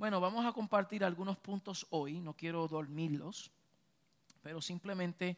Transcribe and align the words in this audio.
Bueno, 0.00 0.18
vamos 0.18 0.46
a 0.46 0.52
compartir 0.52 1.04
algunos 1.04 1.36
puntos 1.36 1.86
hoy, 1.90 2.20
no 2.20 2.32
quiero 2.32 2.66
dormirlos, 2.66 3.50
pero 4.40 4.62
simplemente 4.62 5.36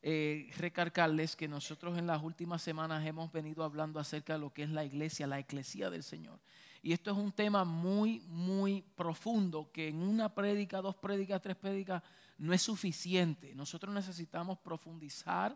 eh, 0.00 0.50
recargarles 0.56 1.36
que 1.36 1.46
nosotros 1.46 1.98
en 1.98 2.06
las 2.06 2.22
últimas 2.22 2.62
semanas 2.62 3.06
hemos 3.06 3.30
venido 3.30 3.62
hablando 3.62 4.00
acerca 4.00 4.32
de 4.32 4.38
lo 4.38 4.50
que 4.50 4.62
es 4.62 4.70
la 4.70 4.82
iglesia, 4.82 5.26
la 5.26 5.38
iglesia 5.38 5.90
del 5.90 6.02
Señor. 6.02 6.40
Y 6.80 6.94
esto 6.94 7.10
es 7.10 7.18
un 7.18 7.32
tema 7.32 7.66
muy, 7.66 8.20
muy 8.28 8.80
profundo 8.96 9.70
que 9.70 9.88
en 9.88 10.00
una 10.00 10.34
prédica, 10.34 10.80
dos 10.80 10.96
prédicas, 10.96 11.42
tres 11.42 11.56
prédicas 11.56 12.02
no 12.38 12.54
es 12.54 12.62
suficiente. 12.62 13.54
Nosotros 13.54 13.92
necesitamos 13.92 14.56
profundizar. 14.60 15.54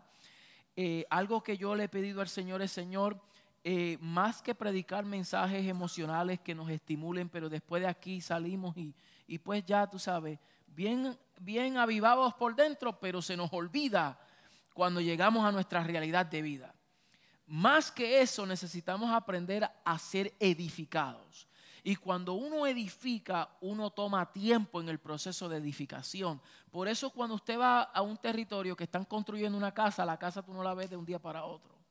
Eh, 0.75 1.07
algo 1.09 1.41
que 1.41 1.57
yo 1.57 1.73
le 1.73 1.85
he 1.85 1.89
pedido 1.89 2.21
al 2.21 2.29
Señor 2.29 2.61
es, 2.61 2.71
Señor, 2.71 3.19
eh, 3.63 3.97
más 4.01 4.41
que 4.41 4.53
predicar 4.53 5.05
mensajes 5.05 5.65
emocionales 5.65 6.39
que 6.41 6.53
nos 6.53 6.69
estimulen, 6.69 7.29
pero 7.29 7.49
después 7.49 7.81
de 7.81 7.87
aquí 7.87 8.19
salimos 8.19 8.75
y, 8.75 8.93
y 9.25 9.37
pues 9.37 9.65
ya 9.65 9.87
tú 9.87 9.99
sabes, 9.99 10.39
bien, 10.67 11.17
bien 11.39 11.77
avivados 11.77 12.33
por 12.33 12.55
dentro, 12.55 12.99
pero 12.99 13.21
se 13.21 13.37
nos 13.37 13.51
olvida 13.53 14.19
cuando 14.73 14.99
llegamos 14.99 15.45
a 15.45 15.51
nuestra 15.51 15.83
realidad 15.83 16.25
de 16.25 16.41
vida. 16.41 16.75
Más 17.45 17.91
que 17.91 18.21
eso, 18.21 18.45
necesitamos 18.45 19.11
aprender 19.11 19.69
a 19.85 19.99
ser 19.99 20.33
edificados. 20.39 21.47
Y 21.85 21.97
cuando 21.97 22.33
uno 22.33 22.65
edifica, 22.65 23.49
uno 23.59 23.91
toma 23.91 24.31
tiempo 24.31 24.79
en 24.79 24.87
el 24.87 24.99
proceso 24.99 25.49
de 25.49 25.57
edificación. 25.57 26.41
Por 26.71 26.87
eso 26.87 27.09
cuando 27.09 27.35
usted 27.35 27.59
va 27.59 27.81
a 27.81 28.01
un 28.01 28.17
territorio 28.17 28.75
que 28.75 28.85
están 28.85 29.03
construyendo 29.03 29.57
una 29.57 29.73
casa, 29.73 30.05
la 30.05 30.17
casa 30.17 30.41
tú 30.41 30.53
no 30.53 30.63
la 30.63 30.73
ves 30.73 30.89
de 30.89 30.95
un 30.95 31.05
día 31.05 31.19
para 31.19 31.43
otro. 31.43 31.82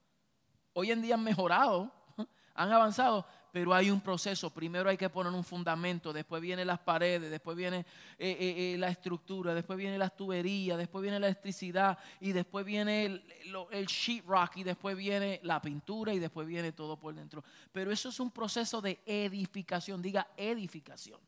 Hoy 0.75 0.91
en 0.91 1.03
día 1.03 1.15
han 1.15 1.25
mejorado, 1.25 1.93
han 2.55 2.73
avanzado, 2.73 3.27
pero 3.53 3.75
hay 3.75 3.91
un 3.91 4.01
proceso. 4.01 4.51
Primero 4.51 4.89
hay 4.89 4.97
que 4.97 5.11
poner 5.11 5.33
un 5.33 5.45
fundamento, 5.45 6.13
después 6.13 6.41
vienen 6.41 6.67
las 6.67 6.79
paredes, 6.79 7.31
después 7.31 7.57
viene 7.57 7.79
eh, 7.79 7.85
eh, 8.19 8.75
eh, 8.75 8.79
la 8.79 8.89
estructura, 8.89 9.55
después 9.55 9.79
viene 9.79 9.99
las 9.99 10.17
tuberías, 10.17 10.79
después 10.79 11.03
viene 11.03 11.21
la 11.21 11.27
electricidad 11.27 11.99
y 12.19 12.33
después 12.33 12.65
viene 12.65 13.05
el, 13.05 13.25
el 13.71 13.87
sheetrock 13.87 14.57
y 14.57 14.65
después 14.65 14.97
viene 14.97 15.41
la 15.43 15.61
pintura 15.61 16.15
y 16.15 16.19
después 16.19 16.49
viene 16.49 16.73
todo 16.73 16.97
por 16.97 17.15
dentro. 17.15 17.45
Pero 17.71 17.93
eso 17.93 18.09
es 18.09 18.19
un 18.19 18.31
proceso 18.31 18.81
de 18.81 19.01
edificación, 19.05 20.01
diga 20.01 20.29
edificación. 20.37 21.21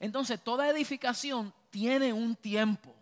Entonces, 0.00 0.42
toda 0.42 0.68
edificación 0.68 1.52
tiene 1.70 2.12
un 2.12 2.34
tiempo 2.34 2.96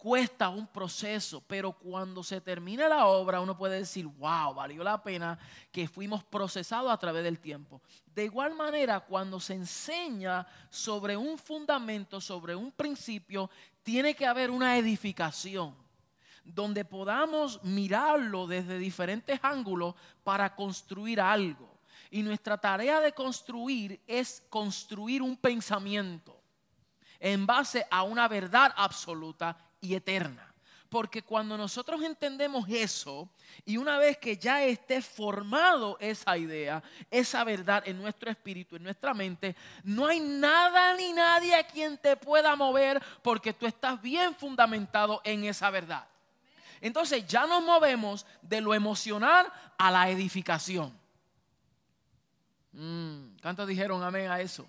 cuesta 0.00 0.48
un 0.48 0.66
proceso, 0.66 1.44
pero 1.46 1.72
cuando 1.72 2.22
se 2.22 2.40
termina 2.40 2.88
la 2.88 3.04
obra 3.04 3.38
uno 3.42 3.54
puede 3.54 3.80
decir, 3.80 4.06
wow, 4.06 4.54
valió 4.54 4.82
la 4.82 5.02
pena 5.02 5.38
que 5.70 5.86
fuimos 5.86 6.24
procesados 6.24 6.90
a 6.90 6.96
través 6.96 7.22
del 7.22 7.38
tiempo. 7.38 7.82
De 8.06 8.24
igual 8.24 8.54
manera, 8.54 9.00
cuando 9.00 9.38
se 9.38 9.52
enseña 9.52 10.46
sobre 10.70 11.18
un 11.18 11.36
fundamento, 11.36 12.18
sobre 12.18 12.56
un 12.56 12.72
principio, 12.72 13.50
tiene 13.82 14.14
que 14.14 14.26
haber 14.26 14.50
una 14.50 14.78
edificación 14.78 15.76
donde 16.42 16.86
podamos 16.86 17.62
mirarlo 17.62 18.46
desde 18.46 18.78
diferentes 18.78 19.38
ángulos 19.42 19.94
para 20.24 20.56
construir 20.56 21.20
algo. 21.20 21.78
Y 22.10 22.22
nuestra 22.22 22.56
tarea 22.56 23.00
de 23.00 23.12
construir 23.12 24.00
es 24.06 24.42
construir 24.48 25.20
un 25.20 25.36
pensamiento 25.36 26.40
en 27.18 27.44
base 27.44 27.86
a 27.90 28.02
una 28.02 28.26
verdad 28.28 28.72
absoluta 28.74 29.58
y 29.80 29.94
eterna. 29.94 30.46
Porque 30.88 31.22
cuando 31.22 31.56
nosotros 31.56 32.02
entendemos 32.02 32.68
eso 32.68 33.28
y 33.64 33.76
una 33.76 33.96
vez 33.98 34.18
que 34.18 34.36
ya 34.36 34.64
esté 34.64 35.00
formado 35.00 35.96
esa 36.00 36.36
idea, 36.36 36.82
esa 37.10 37.44
verdad 37.44 37.84
en 37.86 38.02
nuestro 38.02 38.28
espíritu, 38.28 38.74
en 38.74 38.82
nuestra 38.82 39.14
mente, 39.14 39.54
no 39.84 40.08
hay 40.08 40.18
nada 40.18 40.94
ni 40.96 41.12
nadie 41.12 41.54
a 41.54 41.64
quien 41.64 41.96
te 41.96 42.16
pueda 42.16 42.56
mover 42.56 43.00
porque 43.22 43.52
tú 43.52 43.66
estás 43.66 44.02
bien 44.02 44.34
fundamentado 44.34 45.20
en 45.22 45.44
esa 45.44 45.70
verdad. 45.70 46.08
Entonces 46.80 47.24
ya 47.24 47.46
nos 47.46 47.62
movemos 47.62 48.26
de 48.42 48.60
lo 48.60 48.74
emocional 48.74 49.46
a 49.78 49.90
la 49.92 50.10
edificación. 50.10 50.92
Mm, 52.72 53.36
¿Cuántos 53.40 53.68
dijeron 53.68 54.02
amén 54.02 54.28
a 54.28 54.40
eso? 54.40 54.68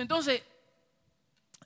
Entonces, 0.00 0.42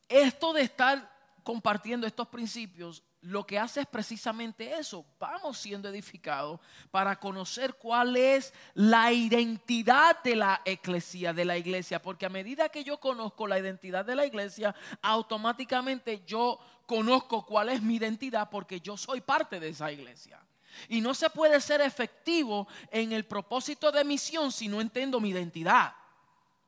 esto 0.09 0.53
de 0.53 0.63
estar 0.63 1.16
compartiendo 1.47 2.09
estos 2.09 2.27
principios, 2.27 3.05
lo 3.21 3.47
que 3.47 3.57
hace 3.57 3.83
es 3.83 3.87
precisamente 3.87 4.77
eso. 4.77 5.07
Vamos 5.17 5.57
siendo 5.59 5.89
edificados 5.89 6.59
para 6.91 7.21
conocer 7.21 7.75
cuál 7.75 8.17
es 8.17 8.53
la 8.75 9.13
identidad 9.13 10.21
de 10.25 10.35
la 10.35 10.61
iglesia, 10.65 11.33
de 11.33 11.45
la 11.45 11.57
iglesia, 11.57 12.03
porque 12.03 12.27
a 12.27 12.31
medida 12.31 12.69
que 12.69 12.83
yo 12.83 12.99
conozco 12.99 13.47
la 13.47 13.61
identidad 13.61 14.05
de 14.05 14.17
la 14.17 14.27
iglesia, 14.27 14.75
automáticamente 15.01 16.25
yo 16.27 16.59
conozco 16.85 17.47
cuál 17.47 17.69
es 17.69 17.81
mi 17.81 17.95
identidad 17.95 18.51
porque 18.51 18.81
yo 18.81 18.97
soy 18.97 19.21
parte 19.21 19.61
de 19.61 19.69
esa 19.69 19.93
iglesia. 19.93 20.45
Y 20.89 21.01
no 21.01 21.15
se 21.15 21.31
puede 21.31 21.61
ser 21.61 21.81
efectivo 21.81 22.67
en 22.91 23.13
el 23.13 23.25
propósito 23.25 23.93
de 23.93 24.03
misión 24.03 24.51
si 24.51 24.67
no 24.67 24.81
entiendo 24.81 25.21
mi 25.21 25.29
identidad. 25.29 25.95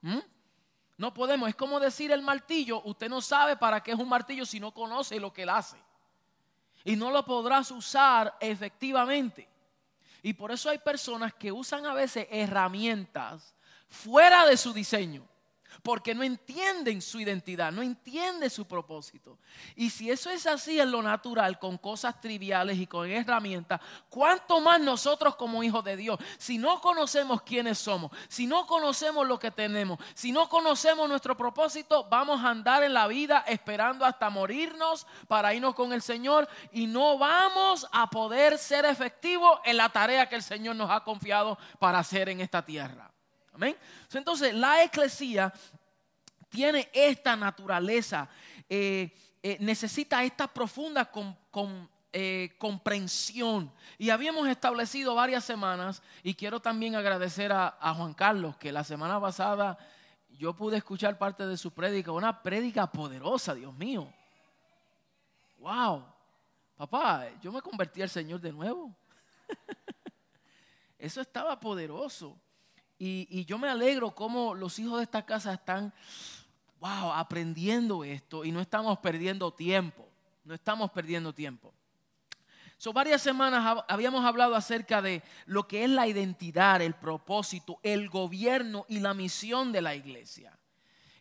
¿Mm? 0.03 0.19
No 0.99 1.15
podemos, 1.15 1.49
es 1.49 1.55
como 1.55 1.81
decir 1.81 2.11
el 2.11 2.23
martillo, 2.23 2.83
usted 2.85 3.09
no 3.09 3.21
sabe 3.21 3.57
para 3.57 3.83
qué 3.83 3.93
es 3.93 3.99
un 3.99 4.09
martillo 4.09 4.45
si 4.45 4.61
no 4.61 4.75
conoce 4.75 5.19
lo 5.19 5.33
que 5.33 5.45
él 5.45 5.49
hace. 5.49 5.79
Y 6.85 6.97
no 6.97 7.11
lo 7.11 7.25
podrás 7.25 7.71
usar 7.71 8.37
efectivamente. 8.41 9.49
Y 10.23 10.33
por 10.35 10.51
eso 10.51 10.69
hay 10.69 10.79
personas 10.79 11.33
que 11.33 11.53
usan 11.53 11.87
a 11.87 11.95
veces 11.95 12.27
herramientas 12.31 13.55
fuera 13.89 14.45
de 14.45 14.57
su 14.57 14.73
diseño 14.73 15.27
porque 15.83 16.15
no 16.15 16.23
entienden 16.23 17.01
su 17.01 17.21
identidad, 17.21 17.73
no 17.73 17.83
entienden 17.83 18.51
su 18.51 18.67
propósito. 18.67 19.39
Y 19.77 19.91
si 19.91 20.11
eso 20.11 20.31
es 20.31 20.47
así 20.47 20.81
en 20.81 20.91
lo 20.91 21.03
natural, 21.03 21.59
con 21.59 21.79
cosas 21.79 22.21
triviales 22.21 22.79
y 22.79 22.87
con 22.87 23.11
herramientas, 23.11 23.81
¿cuánto 24.09 24.61
más 24.61 24.81
nosotros 24.81 25.37
como 25.37 25.63
hijos 25.63 25.85
de 25.85 25.97
Dios? 25.97 26.19
Si 26.39 26.59
no 26.59 26.81
conocemos 26.81 27.43
quiénes 27.43 27.79
somos, 27.79 28.11
si 28.29 28.47
no 28.47 28.67
conocemos 28.67 29.27
lo 29.27 29.39
que 29.39 29.51
tenemos, 29.51 29.99
si 30.15 30.33
no 30.33 30.49
conocemos 30.49 31.09
nuestro 31.09 31.37
propósito, 31.37 32.07
vamos 32.09 32.43
a 32.45 32.51
andar 32.51 32.83
en 32.83 32.95
la 32.95 33.07
vida 33.07 33.45
esperando 33.47 34.05
hasta 34.05 34.31
morirnos 34.31 35.07
para 35.27 35.55
irnos 35.55 35.75
con 35.75 35.93
el 35.93 36.03
Señor 36.03 36.49
y 36.73 36.87
no 36.87 37.19
vamos 37.19 37.87
a 37.93 38.11
poder 38.11 38.59
ser 38.59 38.85
efectivos 38.85 39.61
en 39.65 39.77
la 39.77 39.89
tarea 39.89 40.29
que 40.29 40.37
el 40.37 40.43
Señor 40.43 40.77
nos 40.77 40.91
ha 40.91 41.05
confiado 41.05 41.59
para 41.79 41.99
hacer 41.99 42.29
en 42.29 42.41
esta 42.41 42.65
tierra. 42.65 43.11
Entonces, 44.13 44.55
la 44.55 44.83
eclesía 44.83 45.53
tiene 46.49 46.89
esta 46.93 47.37
naturaleza, 47.37 48.29
eh, 48.69 49.15
eh, 49.43 49.57
necesita 49.61 50.23
esta 50.25 50.47
profunda 50.47 51.11
eh, 52.13 52.55
comprensión. 52.59 53.73
Y 53.99 54.11
habíamos 54.11 54.49
establecido 54.49 55.15
varias 55.15 55.45
semanas, 55.45 56.03
y 56.23 56.35
quiero 56.35 56.61
también 56.61 56.95
agradecer 56.95 57.53
a, 57.53 57.77
a, 57.81 57.95
Juan 57.95 58.15
Carlos, 58.15 58.57
que 58.57 58.73
la 58.73 58.85
semana 58.85 59.21
pasada 59.21 59.79
yo 60.31 60.55
pude 60.55 60.77
escuchar 60.77 61.19
parte 61.19 61.47
de 61.47 61.57
su 61.57 61.73
prédica, 61.73 62.13
una 62.13 62.43
prédica 62.43 62.87
poderosa, 62.87 63.55
Dios 63.55 63.75
mío. 63.75 64.13
Wow, 65.59 66.05
papá, 66.77 67.27
yo 67.43 67.51
me 67.51 67.61
convertí 67.61 68.01
al 68.01 68.09
Señor 68.09 68.41
de 68.41 68.53
nuevo. 68.53 68.95
Eso 70.99 71.21
estaba 71.21 71.59
poderoso. 71.59 72.39
Y, 72.99 73.45
yo 73.45 73.59
me 73.59 73.69
alegro 73.69 74.15
como 74.15 74.55
los 74.55 74.79
hijos 74.79 74.99
de 74.99 75.05
esta 75.05 75.25
casa 75.25 75.55
están, 75.55 75.93
wow, 76.81 77.13
aprendiendo 77.13 78.03
esto 78.03 78.45
y 78.45 78.51
no 78.51 78.61
estamos 78.61 78.99
perdiendo 78.99 79.53
tiempo. 79.53 80.09
No 80.45 80.55
estamos 80.55 80.91
perdiendo 80.91 81.33
tiempo. 81.33 81.73
So, 82.77 82.93
varias 82.93 83.23
semanas 83.23 83.85
habíamos 83.89 84.25
hablado 84.25 84.55
acerca 84.55 85.03
de 85.03 85.23
lo 85.47 85.67
que 85.67 85.85
es 85.85 85.91
la 85.91 86.07
identidad, 86.07 86.81
el 86.81 86.95
propósito, 86.95 87.81
el 87.83 88.09
gobierno 88.09 88.87
y 88.89 89.01
la 89.01 89.15
misión 89.15 89.73
de 89.73 89.83
la 89.83 89.95
iglesia. 89.95 90.57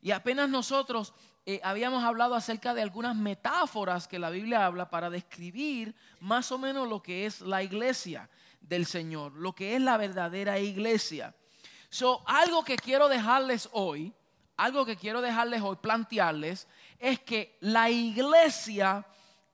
Y 0.02 0.12
apenas 0.12 0.50
nosotros 0.50 1.14
eh, 1.46 1.60
habíamos 1.64 2.04
hablado 2.04 2.36
acerca 2.36 2.74
de 2.74 2.82
algunas 2.82 3.16
metáforas 3.16 4.08
que 4.08 4.20
la 4.20 4.30
Biblia 4.30 4.66
habla 4.66 4.90
para 4.90 5.10
describir 5.10 5.96
más 6.20 6.52
o 6.52 6.58
menos 6.58 6.88
lo 6.88 7.02
que 7.02 7.26
es 7.26 7.42
la 7.42 7.64
iglesia 7.64 8.30
del 8.62 8.86
Señor, 8.86 9.34
lo 9.34 9.54
que 9.54 9.76
es 9.76 9.82
la 9.82 9.98
verdadera 9.98 10.60
iglesia. 10.60 11.34
So, 11.90 12.22
algo 12.26 12.64
que 12.64 12.76
quiero 12.76 13.08
dejarles 13.08 13.70
hoy, 13.72 14.14
algo 14.58 14.86
que 14.86 14.98
quiero 14.98 15.22
dejarles 15.22 15.62
hoy, 15.62 15.78
plantearles, 15.78 16.68
es 17.00 17.20
que 17.20 17.58
la 17.62 17.90
iglesia 17.90 19.06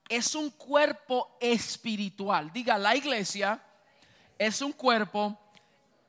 es 0.08 0.34
un 0.34 0.50
cuerpo 0.50 1.36
espiritual. 1.40 2.52
Diga, 2.52 2.78
la 2.78 2.96
iglesia 2.96 3.62
es 4.38 4.60
un 4.60 4.72
cuerpo 4.72 5.38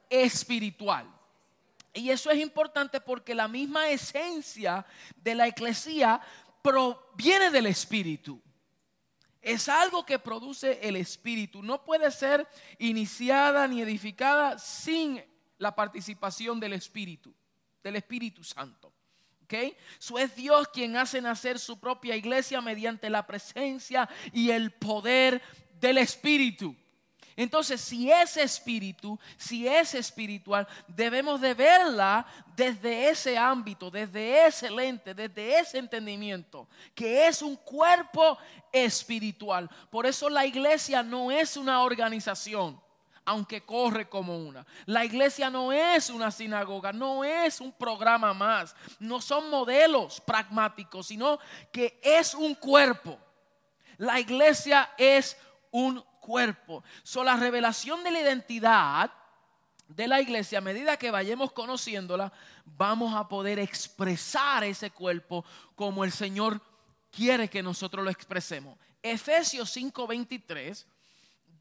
espiritual. 0.10 1.08
Y 1.94 2.10
eso 2.10 2.30
es 2.30 2.40
importante 2.40 3.00
porque 3.00 3.34
la 3.34 3.48
misma 3.48 3.90
esencia 3.90 4.86
de 5.16 5.36
la 5.36 5.48
iglesia 5.48 6.20
proviene 6.62 7.52
del 7.52 7.68
espíritu. 7.68 8.42
Es 9.42 9.70
algo 9.70 10.06
que 10.06 10.20
produce 10.20 10.80
el 10.82 10.96
espíritu. 10.96 11.62
No 11.62 11.84
puede 11.84 12.12
ser 12.12 12.48
iniciada 12.80 13.68
ni 13.68 13.82
edificada 13.82 14.58
sin 14.58 15.24
la 15.58 15.76
participación 15.76 16.60
del 16.60 16.74
Espíritu. 16.74 17.34
del 17.84 17.98
Espíritu 17.98 18.44
Santo. 18.44 18.92
¿Okay? 19.44 19.78
Eso 20.00 20.18
es 20.18 20.36
Dios 20.36 20.68
quien 20.70 20.98
hace 20.98 21.22
nacer 21.22 21.60
su 21.60 21.80
propia 21.80 22.16
iglesia 22.16 22.62
mediante 22.62 23.12
la 23.12 23.28
presencia 23.28 24.10
y 24.34 24.50
el 24.50 24.72
poder 24.72 25.40
del 25.80 26.00
Espíritu. 26.00 26.76
Entonces, 27.38 27.82
si 27.82 28.10
es 28.10 28.38
espíritu, 28.38 29.20
si 29.38 29.68
es 29.68 29.94
espiritual, 29.94 30.66
debemos 30.88 31.42
de 31.42 31.54
verla 31.54 32.26
desde 32.56 33.10
ese 33.10 33.38
ámbito, 33.38 33.92
desde 33.92 34.48
ese 34.48 34.72
lente, 34.72 35.14
desde 35.14 35.60
ese 35.60 35.80
entendimiento, 35.80 36.70
que 36.94 37.28
es 37.28 37.42
un 37.42 37.58
cuerpo 37.58 38.38
espiritual. 38.72 39.70
Por 39.90 40.06
eso 40.06 40.30
la 40.30 40.46
iglesia 40.46 41.04
no 41.04 41.30
es 41.30 41.58
una 41.58 41.82
organización 41.82 42.82
aunque 43.26 43.62
corre 43.62 44.08
como 44.08 44.38
una. 44.38 44.66
La 44.86 45.04
iglesia 45.04 45.50
no 45.50 45.74
es 45.74 46.10
una 46.10 46.32
sinagoga, 46.32 46.94
no 46.94 47.24
es 47.24 47.60
un 47.60 47.72
programa 47.72 48.34
más, 48.34 48.76
no 49.00 49.20
son 49.20 49.50
modelos 49.50 50.22
pragmáticos, 50.22 51.08
sino 51.08 51.40
que 51.72 52.00
es 52.04 52.34
un 52.34 52.56
cuerpo. 52.56 53.20
La 53.98 54.20
iglesia 54.20 54.92
es 54.98 55.38
un 55.72 56.04
cuerpo. 56.20 56.84
So, 57.04 57.24
la 57.24 57.36
revelación 57.36 58.04
de 58.04 58.12
la 58.12 58.22
identidad 58.22 59.12
de 59.88 60.08
la 60.08 60.20
iglesia, 60.20 60.58
a 60.58 60.62
medida 60.62 60.98
que 60.98 61.12
vayamos 61.12 61.52
conociéndola, 61.52 62.32
vamos 62.66 63.14
a 63.16 63.28
poder 63.28 63.60
expresar 63.60 64.64
ese 64.64 64.92
cuerpo 64.92 65.46
como 65.76 66.04
el 66.04 66.12
Señor 66.12 66.62
quiere 67.12 67.50
que 67.50 67.64
nosotros 67.64 68.04
lo 68.04 68.10
expresemos. 68.10 68.78
Efesios 69.02 69.70
5:23 69.70 70.88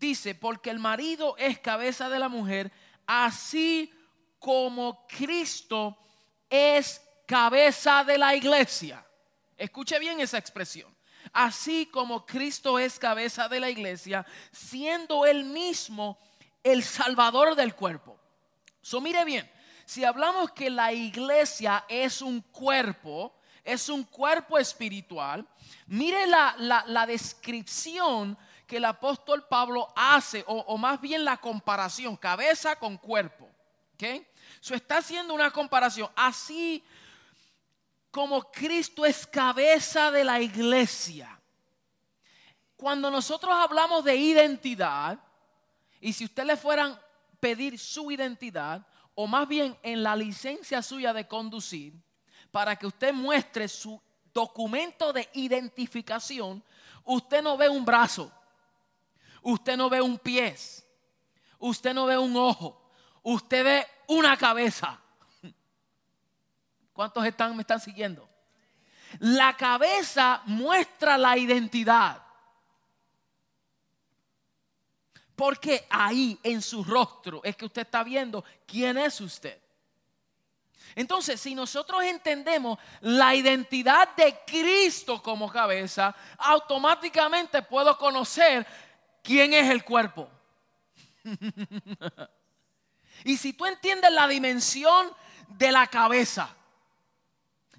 dice, 0.07 0.35
porque 0.35 0.71
el 0.71 0.79
marido 0.79 1.37
es 1.39 1.59
cabeza 1.59 2.09
de 2.09 2.19
la 2.19 2.29
mujer, 2.29 2.73
así 3.07 3.93
como 4.39 5.07
Cristo 5.07 5.97
es 6.49 7.01
cabeza 7.27 8.05
de 8.05 8.19
la 8.19 8.35
iglesia. 8.35 9.05
Escuche 9.57 9.99
bien 9.99 10.21
esa 10.21 10.39
expresión 10.39 10.95
así 11.33 11.87
como 11.87 12.27
Cristo 12.27 12.79
es 12.79 12.99
cabeza 12.99 13.49
de 13.49 13.61
la 13.61 13.71
iglesia, 13.71 14.27
siendo 14.53 15.27
él 15.27 15.45
mismo 15.45 16.19
el 16.63 16.83
salvador 16.83 17.55
del 17.57 17.75
cuerpo. 17.75 18.19
So, 18.81 19.01
mire 19.01 19.25
bien, 19.25 19.51
si 19.85 20.05
hablamos 20.05 20.53
que 20.53 20.71
la 20.71 20.93
iglesia 20.93 21.85
es 21.89 22.23
un 22.23 22.41
cuerpo, 22.41 23.35
es 23.63 23.89
un 23.89 24.05
cuerpo 24.05 24.59
espiritual, 24.59 25.47
mire 25.87 26.27
la, 26.27 27.05
descripción 27.07 28.37
que 28.67 28.79
el 28.79 28.85
apóstol 28.85 29.47
Pablo 29.49 29.93
hace, 29.95 30.45
o, 30.47 30.77
más 30.79 31.01
bien 31.01 31.25
la 31.25 31.37
comparación, 31.37 32.17
cabeza 32.17 32.77
con 32.77 32.97
cuerpo. 32.97 33.51
¿ok? 33.95 34.27
So, 34.61 34.75
está 34.75 34.99
haciendo 34.99 35.35
una 35.35 35.51
comparación. 35.51 36.09
Así 36.17 36.83
como 38.11 38.51
Cristo 38.51 39.05
es 39.05 39.27
cabeza 39.27 40.11
de 40.11 40.25
la 40.25 40.41
iglesia. 40.41 41.41
Cuando 42.77 43.11
nosotros 43.11 43.53
hablamos 43.55 44.05
de 44.05 44.17
identidad, 44.17 45.19
y 46.01 46.13
si 46.13 46.25
usted 46.25 46.45
le 46.45 46.57
fueran 46.57 46.99
pedir 47.41 47.79
su 47.79 48.11
identidad, 48.11 48.87
o 49.15 49.27
más 49.27 49.47
bien 49.47 49.77
en 49.83 50.03
la 50.03 50.17
licencia 50.17 50.83
suya 50.83 51.13
de 51.13 51.27
conducir, 51.27 51.95
para 52.51 52.77
que 52.77 52.87
usted 52.87 53.13
muestre 53.13 53.69
su 53.69 54.01
documento 54.33 55.13
de 55.13 55.29
identificación, 55.35 56.63
usted 57.05 57.43
no 57.43 57.57
ve 57.57 57.69
un 57.69 57.85
brazo, 57.85 58.33
usted 59.45 59.77
no 59.77 59.89
ve 59.89 60.01
un 60.01 60.19
pie, 60.19 60.57
usted 61.59 61.95
no 61.95 62.07
ve 62.07 62.19
un 62.19 62.37
ojo, 62.37 62.91
usted 63.23 63.65
ve 63.65 63.87
una 64.09 64.37
cabeza. 64.37 65.01
¿Cuántos 66.93 67.25
están, 67.25 67.55
me 67.55 67.63
están 67.63 67.81
siguiendo? 67.81 68.29
La 69.21 69.57
cabeza 69.57 70.43
muestra 70.47 71.17
la 71.19 71.37
identidad. 71.37 72.23
Porque 75.37 75.87
ahí 75.91 76.39
en 76.43 76.63
su 76.63 76.85
rostro 76.85 77.41
es 77.43 77.57
que 77.57 77.65
usted 77.65 77.83
está 77.83 78.05
viendo 78.05 78.45
quién 78.67 78.97
es 78.97 79.21
usted. 79.21 79.61
Entonces, 80.95 81.41
si 81.41 81.57
nosotros 81.57 82.05
entendemos 82.05 82.79
la 83.01 83.35
identidad 83.35 84.15
de 84.15 84.39
Cristo 84.47 85.21
como 85.21 85.51
cabeza, 85.51 86.15
automáticamente 86.39 87.63
puedo 87.63 87.99
conocer 87.99 88.65
quién 89.25 89.55
es 89.55 89.69
el 89.71 89.83
cuerpo. 89.83 90.29
y 93.25 93.37
si 93.37 93.55
tú 93.55 93.67
entiendes 93.67 94.13
la 94.13 94.29
dimensión 94.29 95.11
de 95.49 95.73
la 95.73 95.89
cabeza, 95.89 96.55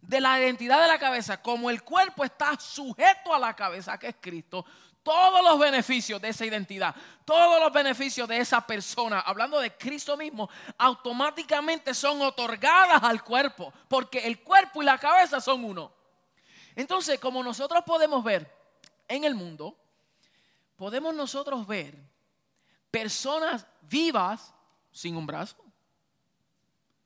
de 0.01 0.19
la 0.19 0.39
identidad 0.39 0.81
de 0.81 0.87
la 0.87 0.99
cabeza, 0.99 1.41
como 1.41 1.69
el 1.69 1.83
cuerpo 1.83 2.25
está 2.25 2.59
sujeto 2.59 3.33
a 3.33 3.39
la 3.39 3.55
cabeza, 3.55 3.97
que 3.97 4.07
es 4.07 4.15
Cristo, 4.19 4.65
todos 5.03 5.43
los 5.43 5.59
beneficios 5.59 6.19
de 6.19 6.29
esa 6.29 6.45
identidad, 6.45 6.95
todos 7.25 7.61
los 7.61 7.71
beneficios 7.71 8.27
de 8.27 8.39
esa 8.39 8.65
persona, 8.65 9.19
hablando 9.19 9.59
de 9.59 9.71
Cristo 9.77 10.17
mismo, 10.17 10.49
automáticamente 10.79 11.93
son 11.93 12.23
otorgadas 12.23 13.03
al 13.03 13.23
cuerpo, 13.23 13.71
porque 13.87 14.25
el 14.25 14.41
cuerpo 14.41 14.81
y 14.81 14.85
la 14.85 14.97
cabeza 14.97 15.39
son 15.39 15.63
uno. 15.63 15.91
Entonces, 16.75 17.19
como 17.19 17.43
nosotros 17.43 17.83
podemos 17.85 18.23
ver 18.23 18.51
en 19.07 19.23
el 19.23 19.35
mundo, 19.35 19.77
podemos 20.75 21.13
nosotros 21.15 21.65
ver 21.65 21.97
personas 22.91 23.65
vivas 23.81 24.53
sin 24.91 25.15
un 25.15 25.25
brazo, 25.25 25.57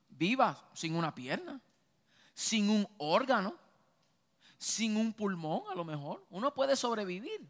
vivas 0.09 0.57
sin 0.73 0.95
una 0.95 1.13
pierna, 1.13 1.59
sin 2.33 2.69
un 2.69 2.87
órgano, 2.97 3.55
sin 4.57 4.97
un 4.97 5.13
pulmón 5.13 5.63
a 5.71 5.75
lo 5.75 5.83
mejor. 5.83 6.25
Uno 6.29 6.53
puede 6.53 6.75
sobrevivir 6.75 7.49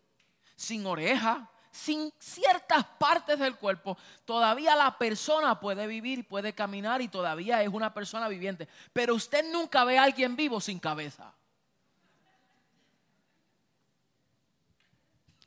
sin 0.55 0.85
oreja, 0.85 1.49
sin 1.71 2.11
ciertas 2.19 2.83
partes 2.97 3.39
del 3.39 3.55
cuerpo, 3.55 3.97
todavía 4.25 4.75
la 4.75 4.97
persona 4.97 5.57
puede 5.59 5.87
vivir, 5.87 6.27
puede 6.27 6.53
caminar 6.53 7.01
y 7.01 7.07
todavía 7.07 7.63
es 7.63 7.69
una 7.69 7.93
persona 7.93 8.27
viviente. 8.27 8.67
Pero 8.91 9.15
usted 9.15 9.49
nunca 9.51 9.85
ve 9.85 9.97
a 9.97 10.03
alguien 10.03 10.35
vivo 10.35 10.59
sin 10.59 10.79
cabeza. 10.79 11.33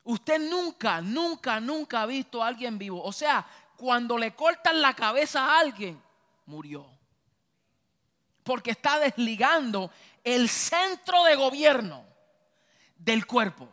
Usted 0.04 0.38
nunca, 0.38 1.00
nunca, 1.00 1.58
nunca 1.60 2.02
ha 2.02 2.06
visto 2.06 2.42
a 2.42 2.48
alguien 2.48 2.78
vivo. 2.78 3.02
O 3.02 3.12
sea, 3.12 3.46
cuando 3.76 4.18
le 4.18 4.34
cortan 4.34 4.80
la 4.82 4.94
cabeza 4.94 5.44
a 5.44 5.58
alguien, 5.60 6.00
murió. 6.46 6.86
Porque 8.42 8.72
está 8.72 8.98
desligando 8.98 9.90
el 10.22 10.48
centro 10.50 11.24
de 11.24 11.34
gobierno 11.34 12.04
del 12.96 13.26
cuerpo. 13.26 13.68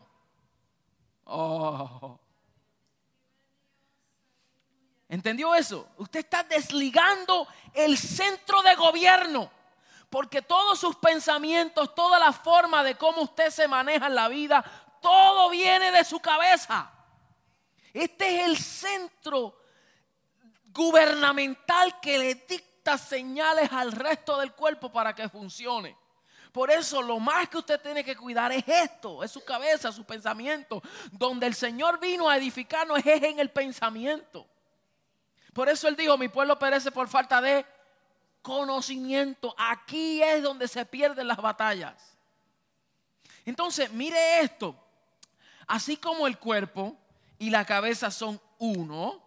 Oh. 1.26 2.18
¿Entendió 5.10 5.54
eso? 5.54 5.90
Usted 5.98 6.22
está 6.22 6.44
desligando 6.44 7.46
el 7.74 7.98
centro 7.98 8.62
de 8.62 8.76
gobierno. 8.76 9.52
Porque 10.10 10.42
todos 10.42 10.80
sus 10.80 10.96
pensamientos, 10.98 11.94
toda 11.96 12.18
la 12.20 12.34
forma 12.34 12.84
de 12.84 12.96
cómo 12.96 13.22
usted 13.22 13.50
se 13.50 13.68
maneja 13.68 14.08
en 14.08 14.16
la 14.16 14.28
vida, 14.28 14.64
todo 15.02 15.50
viene 15.50 15.92
de 15.92 16.06
su 16.06 16.20
cabeza. 16.20 16.90
Este 17.94 18.40
es 18.40 18.46
el 18.46 18.58
centro 18.58 19.58
gubernamental 20.74 22.00
que 22.00 22.18
le 22.18 22.36
dicta 22.36 22.98
señales 22.98 23.72
al 23.72 23.92
resto 23.92 24.38
del 24.40 24.54
cuerpo 24.54 24.92
para 24.92 25.14
que 25.14 25.28
funcione. 25.28 25.98
Por 26.52 26.70
eso 26.70 27.02
lo 27.02 27.20
más 27.20 27.48
que 27.50 27.58
usted 27.58 27.80
tiene 27.80 28.04
que 28.04 28.16
cuidar 28.16 28.52
es 28.52 28.64
esto, 28.68 29.24
es 29.24 29.32
su 29.32 29.44
cabeza, 29.44 29.92
su 29.92 30.04
pensamiento. 30.04 30.82
Donde 31.12 31.48
el 31.48 31.56
Señor 31.56 32.00
vino 32.00 32.30
a 32.30 32.38
edificarnos 32.38 33.00
es 33.06 33.24
en 33.24 33.40
el 33.40 33.50
pensamiento. 33.50 34.46
Por 35.54 35.70
eso 35.70 35.88
Él 35.88 35.96
dijo, 35.96 36.18
mi 36.18 36.28
pueblo 36.28 36.58
perece 36.60 36.92
por 36.92 37.08
falta 37.08 37.42
de 37.42 37.66
conocimiento. 38.42 39.54
Aquí 39.58 40.22
es 40.22 40.44
donde 40.44 40.68
se 40.68 40.86
pierden 40.86 41.28
las 41.28 41.38
batallas. 41.38 42.18
Entonces, 43.46 43.92
mire 43.92 44.42
esto. 44.42 44.76
Así 45.72 45.96
como 45.96 46.28
el 46.28 46.38
cuerpo 46.38 46.98
y 47.40 47.50
la 47.50 47.64
cabeza 47.64 48.12
son 48.12 48.42
uno, 48.58 49.24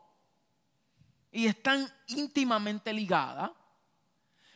y 1.32 1.46
están 1.46 1.90
íntimamente 2.08 2.92
ligadas, 2.92 3.50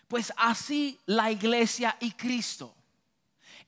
pues 0.07 0.30
así 0.37 1.00
la 1.07 1.30
iglesia 1.30 1.97
y 1.99 2.12
Cristo. 2.12 2.75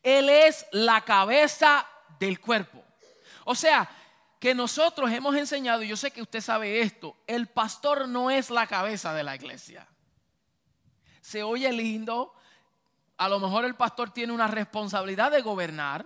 Él 0.02 0.28
es 0.28 0.66
la 0.70 1.00
cabeza 1.00 1.86
del 2.18 2.40
cuerpo. 2.40 2.84
O 3.46 3.54
sea, 3.54 3.88
que 4.38 4.54
nosotros 4.54 5.10
hemos 5.10 5.34
enseñado, 5.34 5.82
y 5.82 5.88
yo 5.88 5.96
sé 5.96 6.10
que 6.10 6.20
usted 6.20 6.42
sabe 6.42 6.82
esto, 6.82 7.16
el 7.26 7.46
pastor 7.46 8.06
no 8.06 8.30
es 8.30 8.50
la 8.50 8.66
cabeza 8.66 9.14
de 9.14 9.22
la 9.22 9.34
iglesia. 9.34 9.88
Se 11.22 11.42
oye 11.42 11.72
lindo, 11.72 12.34
a 13.16 13.30
lo 13.30 13.40
mejor 13.40 13.64
el 13.64 13.76
pastor 13.76 14.10
tiene 14.10 14.34
una 14.34 14.46
responsabilidad 14.46 15.30
de 15.30 15.40
gobernar, 15.40 16.04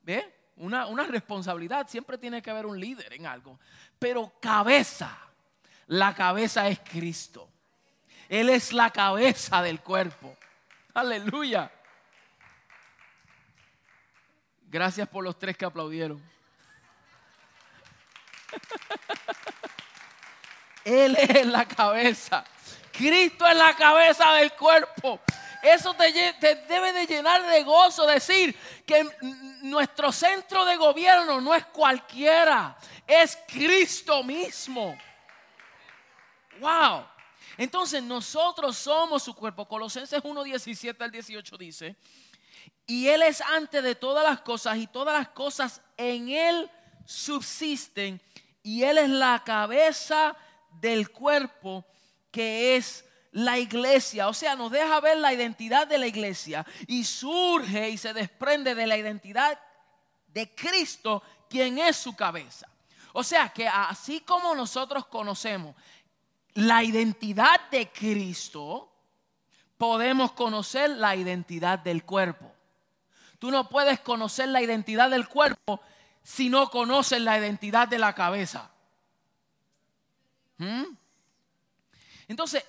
¿ve? 0.00 0.41
Una, 0.56 0.86
una 0.86 1.04
responsabilidad, 1.04 1.88
siempre 1.88 2.18
tiene 2.18 2.42
que 2.42 2.50
haber 2.50 2.66
un 2.66 2.78
líder 2.78 3.12
en 3.12 3.26
algo, 3.26 3.58
pero 3.98 4.32
cabeza 4.40 5.18
la 5.92 6.14
cabeza 6.14 6.68
es 6.68 6.80
Cristo. 6.80 7.48
Él 8.28 8.48
es 8.48 8.72
la 8.72 8.90
cabeza 8.90 9.60
del 9.60 9.80
cuerpo. 9.80 10.36
Aleluya. 10.94 11.70
Gracias 14.70 15.06
por 15.08 15.22
los 15.22 15.38
tres 15.38 15.56
que 15.56 15.66
aplaudieron. 15.66 16.22
Él 20.84 21.16
es 21.16 21.46
la 21.46 21.66
cabeza. 21.66 22.44
Cristo 22.90 23.46
es 23.46 23.56
la 23.56 23.76
cabeza 23.76 24.32
del 24.32 24.52
cuerpo. 24.54 25.20
Eso 25.62 25.94
te, 25.94 26.12
debe 26.68 26.92
de 26.92 27.06
llenar 27.06 27.46
de 27.46 27.62
gozo 27.62 28.04
decir 28.04 28.56
que 28.84 29.06
nuestro 29.62 30.10
centro 30.10 30.64
de 30.64 30.76
gobierno 30.76 31.40
no 31.40 31.54
es 31.54 31.64
cualquiera, 31.66 32.76
es 33.06 33.38
Cristo 33.46 34.24
mismo. 34.24 34.98
Wow. 36.58 37.06
Entonces 37.56 38.02
nosotros 38.02 38.76
somos 38.76 39.22
su 39.22 39.34
cuerpo. 39.34 39.68
Colosenses 39.68 40.20
1, 40.24 40.42
17 40.42 41.04
al 41.04 41.12
18 41.12 41.56
dice, 41.56 41.96
y 42.84 43.06
Él 43.06 43.22
es 43.22 43.40
antes 43.40 43.84
de 43.84 43.94
todas 43.94 44.24
las 44.28 44.40
cosas 44.40 44.78
y 44.78 44.88
todas 44.88 45.16
las 45.16 45.28
cosas 45.28 45.80
en 45.96 46.28
Él 46.28 46.70
subsisten 47.04 48.20
y 48.64 48.82
Él 48.82 48.98
es 48.98 49.08
la 49.08 49.42
cabeza 49.44 50.36
del 50.80 51.10
cuerpo 51.10 51.84
que 52.32 52.76
es 52.76 53.04
la 53.32 53.58
iglesia. 53.58 54.28
O 54.28 54.34
sea, 54.34 54.54
nos 54.54 54.70
deja 54.70 55.00
ver 55.00 55.18
la 55.18 55.32
identidad 55.32 55.86
de 55.86 55.98
la 55.98 56.06
iglesia 56.06 56.64
y 56.86 57.04
surge 57.04 57.90
y 57.90 57.98
se 57.98 58.12
desprende 58.12 58.74
de 58.74 58.86
la 58.86 58.96
identidad 58.96 59.58
de 60.28 60.54
Cristo, 60.54 61.22
quien 61.48 61.78
es 61.78 61.96
su 61.96 62.14
cabeza. 62.14 62.68
O 63.14 63.22
sea, 63.22 63.50
que 63.50 63.68
así 63.68 64.20
como 64.20 64.54
nosotros 64.54 65.06
conocemos 65.06 65.74
la 66.54 66.82
identidad 66.82 67.68
de 67.70 67.90
Cristo, 67.90 68.90
podemos 69.76 70.32
conocer 70.32 70.90
la 70.90 71.16
identidad 71.16 71.78
del 71.78 72.04
cuerpo. 72.04 72.52
Tú 73.38 73.50
no 73.50 73.68
puedes 73.68 74.00
conocer 74.00 74.48
la 74.48 74.62
identidad 74.62 75.10
del 75.10 75.28
cuerpo 75.28 75.80
si 76.22 76.48
no 76.48 76.70
conoces 76.70 77.20
la 77.20 77.38
identidad 77.38 77.88
de 77.88 77.98
la 77.98 78.14
cabeza. 78.14 78.70
¿Mm? 80.58 80.84
Entonces, 82.28 82.64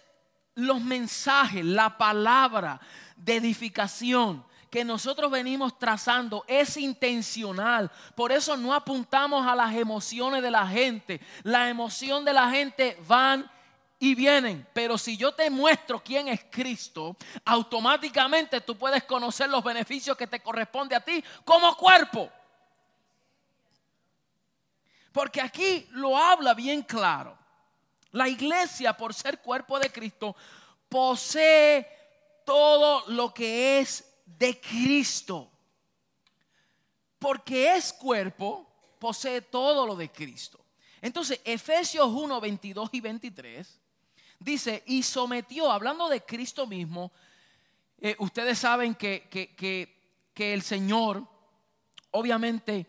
los 0.55 0.81
mensajes, 0.81 1.63
la 1.63 1.97
palabra 1.97 2.79
de 3.15 3.37
edificación 3.37 4.43
que 4.73 4.83
nosotros 4.83 5.29
venimos 5.29 5.77
trazando 5.77 6.43
es 6.47 6.77
intencional. 6.77 7.91
Por 8.15 8.31
eso 8.31 8.57
no 8.57 8.73
apuntamos 8.73 9.45
a 9.45 9.55
las 9.55 9.75
emociones 9.75 10.41
de 10.41 10.49
la 10.49 10.67
gente. 10.67 11.21
La 11.43 11.69
emoción 11.69 12.25
de 12.25 12.33
la 12.33 12.49
gente 12.49 12.97
van 13.07 13.47
y 13.99 14.15
vienen. 14.15 14.67
Pero 14.73 14.97
si 14.97 15.15
yo 15.15 15.31
te 15.31 15.49
muestro 15.51 16.03
quién 16.03 16.27
es 16.27 16.43
Cristo, 16.49 17.15
automáticamente 17.45 18.61
tú 18.61 18.75
puedes 18.75 19.03
conocer 19.03 19.47
los 19.47 19.63
beneficios 19.63 20.17
que 20.17 20.25
te 20.25 20.39
corresponde 20.39 20.95
a 20.95 20.99
ti 21.01 21.23
como 21.45 21.77
cuerpo. 21.77 22.31
Porque 25.11 25.39
aquí 25.39 25.87
lo 25.91 26.17
habla 26.17 26.55
bien 26.55 26.81
claro. 26.81 27.37
La 28.13 28.29
iglesia, 28.29 28.95
por 28.95 29.13
ser 29.13 29.41
cuerpo 29.41 29.79
de 29.79 29.91
Cristo, 29.91 30.35
posee 30.87 31.87
todo 32.45 33.03
lo 33.07 33.33
que 33.33 33.79
es 33.79 34.05
de 34.25 34.59
Cristo. 34.61 35.51
Porque 37.17 37.75
es 37.75 37.91
cuerpo, 37.91 38.67
posee 38.99 39.41
todo 39.41 39.87
lo 39.87 39.95
de 39.95 40.11
Cristo. 40.11 40.63
Entonces, 41.01 41.41
Efesios 41.43 42.07
1, 42.07 42.39
22 42.39 42.89
y 42.93 43.01
23 43.01 43.79
dice, 44.39 44.83
y 44.85 45.01
sometió, 45.01 45.71
hablando 45.71 46.07
de 46.07 46.21
Cristo 46.21 46.67
mismo, 46.67 47.11
eh, 47.97 48.15
ustedes 48.19 48.59
saben 48.59 48.93
que, 48.93 49.27
que 50.33 50.53
el 50.53 50.61
Señor 50.61 51.27
obviamente 52.11 52.85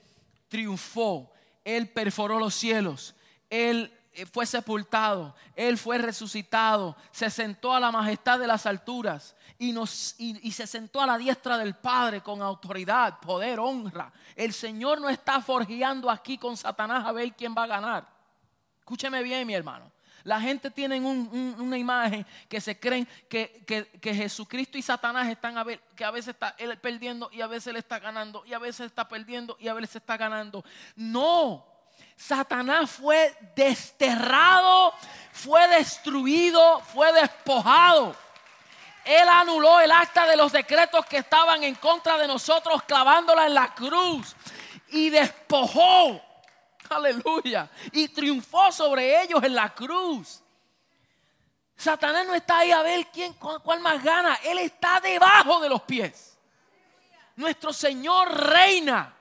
triunfó, 0.48 1.32
Él 1.64 1.88
perforó 1.88 2.38
los 2.38 2.54
cielos, 2.54 3.14
Él 3.48 3.90
fue 4.32 4.46
sepultado, 4.46 5.34
Él 5.56 5.76
fue 5.76 5.98
resucitado, 5.98 6.96
se 7.10 7.30
sentó 7.30 7.74
a 7.74 7.80
la 7.80 7.90
majestad 7.90 8.38
de 8.38 8.46
las 8.46 8.66
alturas 8.66 9.34
y, 9.58 9.72
nos, 9.72 10.14
y, 10.18 10.50
se 10.52 10.66
sentó 10.66 11.00
a 11.00 11.06
la 11.06 11.18
diestra 11.18 11.58
del 11.58 11.74
Padre 11.74 12.20
con 12.20 12.42
autoridad, 12.42 13.18
poder, 13.20 13.60
honra. 13.60 14.12
El 14.34 14.52
Señor 14.52 15.00
no 15.00 15.08
está 15.08 15.40
forjeando 15.40 16.10
aquí 16.10 16.38
con 16.38 16.56
Satanás 16.56 17.04
a 17.06 17.12
ver 17.12 17.32
quién 17.34 17.54
va 17.56 17.64
a 17.64 17.68
ganar. 17.68 18.08
Escúcheme 18.80 19.22
bien, 19.22 19.46
mi 19.46 19.54
hermano. 19.54 19.90
La 20.24 20.40
gente 20.40 20.70
tiene 20.70 21.00
una 21.00 21.76
imagen 21.76 22.26
que 22.48 22.58
se 22.58 22.80
creen 22.80 23.06
que, 23.28 23.62
que, 23.66 24.14
Jesucristo 24.14 24.78
y 24.78 24.82
Satanás 24.82 25.28
están 25.28 25.58
a 25.58 25.64
ver, 25.64 25.80
que 25.94 26.04
a 26.04 26.10
veces 26.10 26.34
está 26.34 26.54
él 26.58 26.78
perdiendo 26.78 27.28
y 27.30 27.42
a 27.42 27.46
veces 27.46 27.68
él 27.68 27.76
está 27.76 27.98
ganando, 27.98 28.42
y 28.46 28.54
a 28.54 28.58
veces 28.58 28.86
está 28.86 29.06
perdiendo 29.06 29.56
y 29.60 29.68
a 29.68 29.74
veces 29.74 29.96
está 29.96 30.16
ganando. 30.16 30.64
No, 30.96 31.66
Satanás 32.16 32.90
fue 32.90 33.36
desterrado, 33.54 34.94
fue 35.32 35.66
destruido, 35.68 36.80
fue 36.80 37.12
despojado. 37.12 38.16
Él 39.04 39.28
anuló 39.28 39.80
el 39.80 39.92
acta 39.92 40.26
de 40.26 40.36
los 40.36 40.50
decretos 40.50 41.04
que 41.06 41.18
estaban 41.18 41.62
en 41.62 41.74
contra 41.74 42.16
de 42.16 42.26
nosotros 42.26 42.82
clavándola 42.84 43.46
en 43.46 43.54
la 43.54 43.74
cruz 43.74 44.34
y 44.88 45.10
despojó. 45.10 46.22
Aleluya. 46.88 47.68
Y 47.92 48.08
triunfó 48.08 48.72
sobre 48.72 49.22
ellos 49.22 49.42
en 49.42 49.54
la 49.54 49.74
cruz. 49.74 50.40
Satanás 51.76 52.26
no 52.26 52.34
está 52.34 52.58
ahí 52.58 52.70
a 52.70 52.82
ver 52.82 53.08
quién, 53.12 53.34
cuál 53.34 53.80
más 53.80 54.02
gana. 54.02 54.38
Él 54.44 54.58
está 54.58 55.00
debajo 55.00 55.60
de 55.60 55.68
los 55.68 55.82
pies. 55.82 56.38
Nuestro 57.36 57.72
Señor 57.72 58.32
reina. 58.32 59.13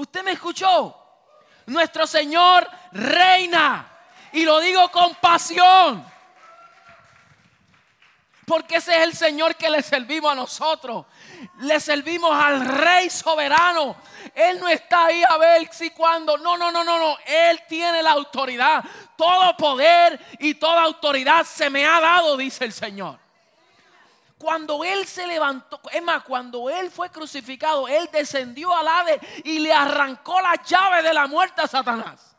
¿Usted 0.00 0.22
me 0.22 0.32
escuchó? 0.32 0.96
Nuestro 1.66 2.06
Señor 2.06 2.66
reina. 2.92 3.86
Y 4.32 4.44
lo 4.44 4.58
digo 4.58 4.90
con 4.90 5.14
pasión. 5.16 6.02
Porque 8.46 8.76
ese 8.76 8.96
es 8.96 9.02
el 9.02 9.14
Señor 9.14 9.56
que 9.56 9.68
le 9.68 9.82
servimos 9.82 10.32
a 10.32 10.34
nosotros. 10.34 11.04
Le 11.58 11.78
servimos 11.80 12.32
al 12.32 12.64
Rey 12.64 13.10
soberano. 13.10 13.94
Él 14.34 14.58
no 14.58 14.68
está 14.68 15.04
ahí 15.04 15.22
a 15.22 15.36
ver 15.36 15.68
si 15.70 15.90
cuando. 15.90 16.38
No, 16.38 16.56
no, 16.56 16.72
no, 16.72 16.82
no, 16.82 16.98
no. 16.98 17.18
Él 17.26 17.60
tiene 17.68 18.02
la 18.02 18.12
autoridad. 18.12 18.82
Todo 19.16 19.54
poder 19.54 20.18
y 20.38 20.54
toda 20.54 20.82
autoridad 20.82 21.44
se 21.44 21.68
me 21.68 21.84
ha 21.84 22.00
dado, 22.00 22.38
dice 22.38 22.64
el 22.64 22.72
Señor. 22.72 23.18
Cuando 24.40 24.82
Él 24.84 25.06
se 25.06 25.26
levantó, 25.26 25.78
es 25.92 26.02
más, 26.02 26.22
cuando 26.24 26.70
Él 26.70 26.90
fue 26.90 27.10
crucificado, 27.10 27.86
Él 27.86 28.08
descendió 28.10 28.74
al 28.74 28.88
Hades 28.88 29.20
y 29.44 29.58
le 29.58 29.70
arrancó 29.70 30.40
la 30.40 30.54
llave 30.62 31.02
de 31.02 31.12
la 31.12 31.26
muerte 31.26 31.60
a 31.60 31.66
Satanás. 31.66 32.34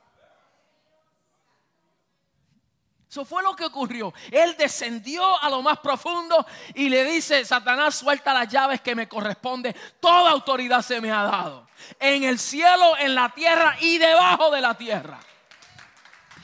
Eso 3.07 3.23
fue 3.23 3.43
lo 3.43 3.55
que 3.55 3.65
ocurrió. 3.65 4.15
Él 4.31 4.55
descendió 4.57 5.21
a 5.43 5.47
lo 5.51 5.61
más 5.61 5.77
profundo 5.77 6.43
y 6.73 6.89
le 6.89 7.03
dice, 7.03 7.45
Satanás, 7.45 7.93
suelta 7.93 8.33
las 8.33 8.47
llaves 8.47 8.81
que 8.81 8.95
me 8.95 9.07
corresponde. 9.07 9.75
Toda 9.99 10.31
autoridad 10.31 10.81
se 10.81 10.99
me 11.01 11.11
ha 11.11 11.21
dado. 11.21 11.67
En 11.99 12.23
el 12.23 12.39
cielo, 12.39 12.97
en 12.97 13.13
la 13.13 13.29
tierra 13.29 13.75
y 13.79 13.99
debajo 13.99 14.49
de 14.49 14.61
la 14.61 14.73
tierra. 14.73 15.19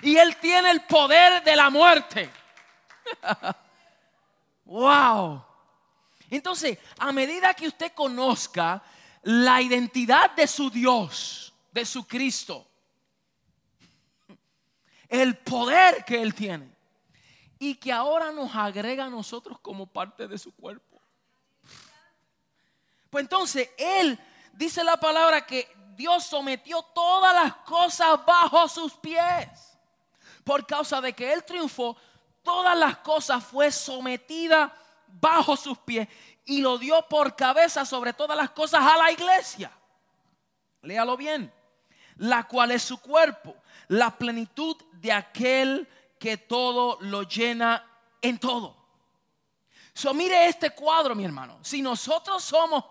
Y 0.03 0.17
Él 0.17 0.37
tiene 0.37 0.69
el 0.69 0.81
poder 0.81 1.43
de 1.43 1.55
la 1.55 1.71
muerte. 1.71 2.29
wow. 4.65 5.46
Entonces, 6.29 6.77
a 6.98 7.12
medida 7.12 7.53
que 7.53 7.67
usted 7.67 7.93
conozca 7.93 8.84
la 9.24 9.62
identidad 9.62 10.31
de 10.31 10.48
su 10.48 10.69
Dios, 10.69 11.53
de 11.72 11.86
su 11.86 12.05
Cristo, 12.05 12.67
el 15.07 15.38
poder 15.38 16.03
que 16.03 16.22
Él 16.22 16.34
tiene 16.34 16.69
y 17.60 17.75
que 17.75 17.91
ahora 17.91 18.31
nos 18.31 18.53
agrega 18.55 19.05
a 19.05 19.10
nosotros 19.10 19.60
como 19.60 19.88
parte 19.88 20.27
de 20.27 20.38
su 20.38 20.53
cuerpo. 20.53 21.01
Pues 23.10 23.24
entonces 23.24 23.69
Él 23.77 24.19
dice 24.53 24.84
la 24.84 24.98
palabra 24.98 25.46
que 25.46 25.67
Dios 25.96 26.25
sometió 26.25 26.81
todas 26.93 27.34
las 27.34 27.55
cosas 27.57 28.24
bajo 28.25 28.67
sus 28.67 28.93
pies. 28.93 29.77
Por 30.43 30.65
causa 30.65 31.01
de 31.01 31.13
que 31.13 31.34
Él 31.34 31.43
triunfó, 31.43 31.98
todas 32.43 32.77
las 32.77 32.98
cosas 32.98 33.43
fue 33.43 33.72
sometida 33.72 34.74
bajo 35.07 35.55
sus 35.55 35.77
pies 35.79 36.07
y 36.45 36.61
lo 36.61 36.77
dio 36.77 37.05
por 37.07 37.35
cabeza 37.35 37.85
sobre 37.85 38.13
todas 38.13 38.37
las 38.37 38.51
cosas 38.51 38.81
a 38.81 38.97
la 38.97 39.11
iglesia. 39.11 39.71
Léalo 40.81 41.17
bien. 41.17 41.53
La 42.17 42.47
cual 42.47 42.71
es 42.71 42.81
su 42.81 42.99
cuerpo, 42.99 43.55
la 43.89 44.17
plenitud 44.17 44.75
de 44.93 45.11
aquel 45.11 45.87
que 46.19 46.37
todo 46.37 46.97
lo 47.01 47.23
llena 47.23 47.85
en 48.21 48.39
todo. 48.39 48.75
So, 49.93 50.13
mire 50.13 50.47
este 50.47 50.71
cuadro, 50.71 51.13
mi 51.13 51.25
hermano. 51.25 51.59
Si 51.61 51.81
nosotros 51.81 52.43
somos, 52.43 52.83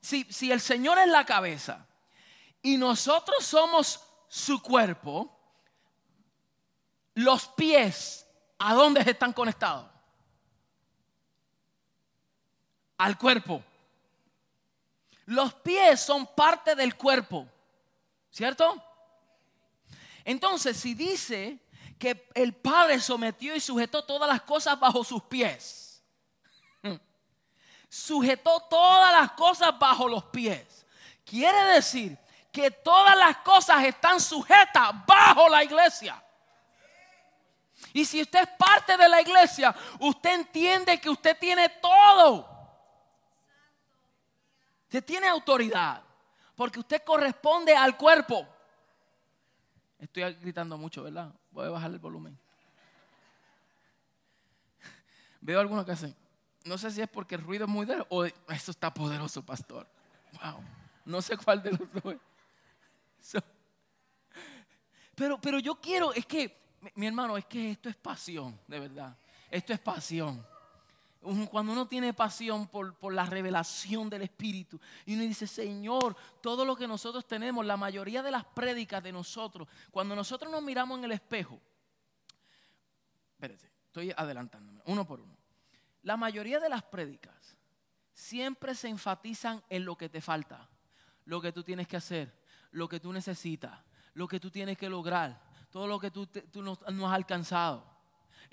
si, 0.00 0.24
si 0.24 0.50
el 0.50 0.60
Señor 0.60 0.98
es 0.98 1.08
la 1.08 1.26
cabeza 1.26 1.86
y 2.62 2.78
nosotros 2.78 3.44
somos 3.44 4.00
su 4.28 4.62
cuerpo, 4.62 5.38
los 7.14 7.46
pies 7.48 8.22
¿a 8.62 8.74
dónde 8.74 9.00
están 9.00 9.32
conectados? 9.32 9.91
Al 13.02 13.18
cuerpo. 13.18 13.60
Los 15.26 15.54
pies 15.54 16.00
son 16.00 16.24
parte 16.24 16.76
del 16.76 16.94
cuerpo, 16.94 17.48
¿cierto? 18.30 18.80
Entonces, 20.24 20.76
si 20.76 20.94
dice 20.94 21.58
que 21.98 22.28
el 22.32 22.54
Padre 22.54 23.00
sometió 23.00 23.56
y 23.56 23.60
sujetó 23.60 24.04
todas 24.04 24.28
las 24.28 24.42
cosas 24.42 24.78
bajo 24.78 25.02
sus 25.02 25.20
pies, 25.24 26.00
sujetó 27.88 28.60
todas 28.70 29.12
las 29.12 29.32
cosas 29.32 29.76
bajo 29.76 30.06
los 30.06 30.22
pies, 30.26 30.86
quiere 31.24 31.60
decir 31.74 32.16
que 32.52 32.70
todas 32.70 33.16
las 33.16 33.38
cosas 33.38 33.82
están 33.84 34.20
sujetas 34.20 34.92
bajo 35.04 35.48
la 35.48 35.64
iglesia. 35.64 36.22
Y 37.92 38.04
si 38.04 38.22
usted 38.22 38.42
es 38.42 38.48
parte 38.56 38.96
de 38.96 39.08
la 39.08 39.20
iglesia, 39.20 39.74
usted 39.98 40.34
entiende 40.34 41.00
que 41.00 41.10
usted 41.10 41.36
tiene 41.36 41.68
todo. 41.68 42.51
Usted 44.92 45.06
tiene 45.06 45.26
autoridad, 45.26 46.02
porque 46.54 46.78
usted 46.78 47.02
corresponde 47.02 47.74
al 47.74 47.96
cuerpo. 47.96 48.46
Estoy 49.98 50.34
gritando 50.34 50.76
mucho, 50.76 51.02
¿verdad? 51.02 51.32
Voy 51.50 51.66
a 51.66 51.70
bajar 51.70 51.90
el 51.92 51.98
volumen. 51.98 52.38
Veo 55.40 55.58
algunos 55.60 55.86
que 55.86 55.92
hacen. 55.92 56.14
No 56.66 56.76
sé 56.76 56.90
si 56.90 57.00
es 57.00 57.08
porque 57.08 57.36
el 57.36 57.40
ruido 57.40 57.64
es 57.64 57.70
muy 57.70 57.86
débil 57.86 58.04
o 58.10 58.26
eso 58.26 58.70
está 58.70 58.92
poderoso, 58.92 59.42
pastor. 59.42 59.88
Wow. 60.32 60.62
No 61.06 61.22
sé 61.22 61.38
cuál 61.38 61.62
de 61.62 61.70
los 61.70 61.90
dos. 61.90 62.16
pero, 65.14 65.40
pero 65.40 65.58
yo 65.58 65.76
quiero, 65.76 66.12
es 66.12 66.26
que, 66.26 66.54
mi 66.96 67.06
hermano, 67.06 67.38
es 67.38 67.46
que 67.46 67.70
esto 67.70 67.88
es 67.88 67.96
pasión, 67.96 68.60
de 68.66 68.78
verdad. 68.78 69.16
Esto 69.50 69.72
es 69.72 69.78
pasión. 69.78 70.51
Cuando 71.50 71.72
uno 71.72 71.86
tiene 71.86 72.12
pasión 72.12 72.66
por, 72.66 72.98
por, 72.98 73.14
la 73.14 73.24
revelación 73.24 74.10
del 74.10 74.22
Espíritu 74.22 74.80
y 75.06 75.14
uno 75.14 75.22
dice, 75.22 75.46
Señor, 75.46 76.16
todo 76.40 76.64
lo 76.64 76.74
que 76.74 76.88
nosotros 76.88 77.26
tenemos, 77.26 77.64
la 77.64 77.76
mayoría 77.76 78.22
de 78.22 78.32
las 78.32 78.44
prédicas 78.44 79.02
de 79.02 79.12
nosotros, 79.12 79.68
cuando 79.92 80.16
nosotros 80.16 80.50
nos 80.50 80.62
miramos 80.62 80.98
en 80.98 81.04
el 81.04 81.12
espejo, 81.12 81.60
espérate, 83.34 83.70
estoy 83.86 84.12
adelantándome, 84.16 84.82
uno 84.86 85.06
por 85.06 85.20
uno. 85.20 85.36
La 86.02 86.16
mayoría 86.16 86.58
de 86.58 86.68
las 86.68 86.82
prédicas 86.82 87.56
siempre 88.12 88.74
se 88.74 88.88
enfatizan 88.88 89.62
en 89.68 89.84
lo 89.84 89.96
que 89.96 90.08
te 90.08 90.20
falta, 90.20 90.68
lo 91.24 91.40
que 91.40 91.52
tú 91.52 91.62
tienes 91.62 91.86
que 91.86 91.96
hacer, 91.96 92.36
lo 92.72 92.88
que 92.88 93.00
tú 93.00 93.12
necesitas, 93.12 93.78
lo 94.14 94.26
que 94.26 94.40
tú 94.40 94.50
tienes 94.50 94.76
que 94.76 94.88
lograr, 94.88 95.40
todo 95.70 95.86
lo 95.86 95.98
que 95.98 96.10
tú, 96.10 96.28
no, 96.54 97.08
has 97.08 97.14
alcanzado. 97.14 97.91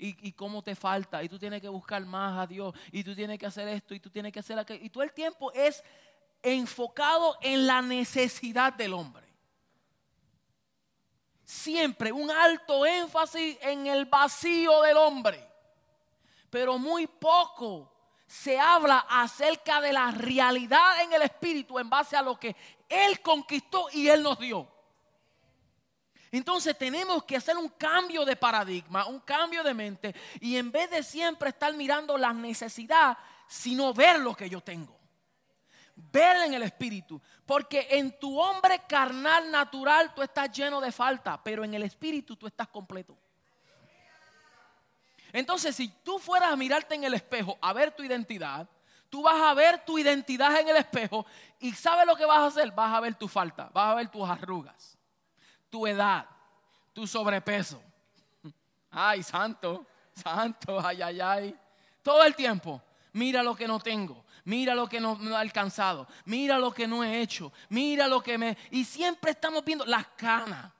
Y, 0.02 0.32
cómo 0.32 0.62
te 0.62 0.74
falta, 0.74 1.22
y 1.22 1.28
tú 1.28 1.38
tienes 1.38 1.60
que 1.60 1.68
buscar 1.68 2.02
más 2.06 2.38
a 2.38 2.46
Dios, 2.46 2.74
y 2.90 3.04
tú 3.04 3.14
tienes 3.14 3.38
que 3.38 3.44
hacer 3.44 3.68
esto, 3.68 3.94
y 3.94 4.00
tú 4.00 4.08
tienes 4.08 4.32
que 4.32 4.40
hacer 4.40 4.58
aquello. 4.58 4.82
Y 4.82 4.88
todo 4.88 5.02
el 5.02 5.12
tiempo 5.12 5.52
es 5.52 5.84
enfocado 6.42 7.36
en 7.42 7.66
la 7.66 7.82
necesidad 7.82 8.72
del 8.72 8.94
hombre. 8.94 9.26
Siempre 11.44 12.12
un 12.12 12.30
alto 12.30 12.86
énfasis 12.86 13.58
en 13.60 13.86
el 13.88 14.06
vacío 14.06 14.80
del 14.82 14.96
hombre, 14.96 15.46
pero 16.48 16.78
muy 16.78 17.06
poco 17.06 17.92
se 18.26 18.58
habla 18.58 19.04
acerca 19.08 19.80
de 19.80 19.92
la 19.92 20.12
realidad 20.12 21.02
en 21.02 21.12
el 21.12 21.22
espíritu 21.22 21.78
en 21.78 21.90
base 21.90 22.16
a 22.16 22.22
lo 22.22 22.38
que 22.38 22.56
él 22.90 23.22
conquistó 23.22 23.86
y 23.92 24.08
Él 24.08 24.22
nos 24.22 24.38
dio. 24.38 24.68
Entonces 26.32 26.78
tenemos 26.78 27.24
que 27.24 27.36
hacer 27.36 27.56
un 27.56 27.68
cambio 27.68 28.24
de 28.24 28.36
paradigma, 28.36 29.06
un 29.06 29.20
cambio 29.20 29.64
de 29.64 29.74
mente 29.74 30.14
y 30.40 30.56
en 30.56 30.70
vez 30.70 30.88
de 30.90 31.02
siempre 31.02 31.48
estar 31.48 31.74
mirando 31.74 32.16
la 32.16 32.32
necesidad, 32.32 33.18
sino 33.48 33.92
ver 33.92 34.20
lo 34.20 34.34
que 34.34 34.48
yo 34.48 34.60
tengo. 34.60 34.96
Ver 35.96 36.36
en 36.42 36.54
el 36.54 36.62
espíritu, 36.62 37.20
porque 37.44 37.88
en 37.90 38.18
tu 38.18 38.40
hombre 38.40 38.80
carnal 38.88 39.50
natural 39.50 40.14
tú 40.14 40.22
estás 40.22 40.50
lleno 40.52 40.80
de 40.80 40.92
falta, 40.92 41.42
pero 41.42 41.64
en 41.64 41.74
el 41.74 41.82
espíritu 41.82 42.36
tú 42.36 42.46
estás 42.46 42.68
completo. 42.68 43.18
Entonces, 45.32 45.76
si 45.76 45.88
tú 45.88 46.18
fueras 46.18 46.52
a 46.52 46.56
mirarte 46.56 46.94
en 46.94 47.04
el 47.04 47.14
espejo, 47.14 47.58
a 47.60 47.72
ver 47.72 47.92
tu 47.92 48.02
identidad, 48.02 48.68
tú 49.08 49.22
vas 49.22 49.40
a 49.42 49.52
ver 49.52 49.84
tu 49.84 49.98
identidad 49.98 50.58
en 50.58 50.68
el 50.68 50.76
espejo 50.76 51.26
y 51.58 51.72
¿sabes 51.72 52.06
lo 52.06 52.16
que 52.16 52.24
vas 52.24 52.38
a 52.38 52.46
hacer? 52.46 52.70
Vas 52.70 52.94
a 52.94 53.00
ver 53.00 53.16
tu 53.16 53.28
falta, 53.28 53.68
vas 53.72 53.92
a 53.92 53.94
ver 53.96 54.08
tus 54.08 54.28
arrugas, 54.28 54.96
tu 55.70 55.86
edad, 55.86 56.26
tu 56.92 57.06
sobrepeso. 57.06 57.80
Ay, 58.90 59.22
santo, 59.22 59.86
santo, 60.12 60.80
ay, 60.84 61.00
ay, 61.00 61.20
ay. 61.20 61.58
Todo 62.02 62.24
el 62.24 62.34
tiempo, 62.34 62.82
mira 63.12 63.42
lo 63.42 63.54
que 63.54 63.68
no 63.68 63.78
tengo, 63.78 64.24
mira 64.44 64.74
lo 64.74 64.88
que 64.88 65.00
no, 65.00 65.16
no, 65.16 65.30
he 65.30 65.36
alcanzado, 65.36 66.08
mira 66.24 66.58
lo 66.58 66.72
que 66.72 66.86
no 66.86 67.04
he 67.04 67.20
hecho, 67.20 67.52
mira 67.68 68.08
lo 68.08 68.20
que 68.22 68.36
me... 68.36 68.58
Y 68.70 68.84
siempre 68.84 69.30
estamos 69.30 69.64
viendo 69.64 69.84
las 69.86 70.06
canas. 70.16 70.72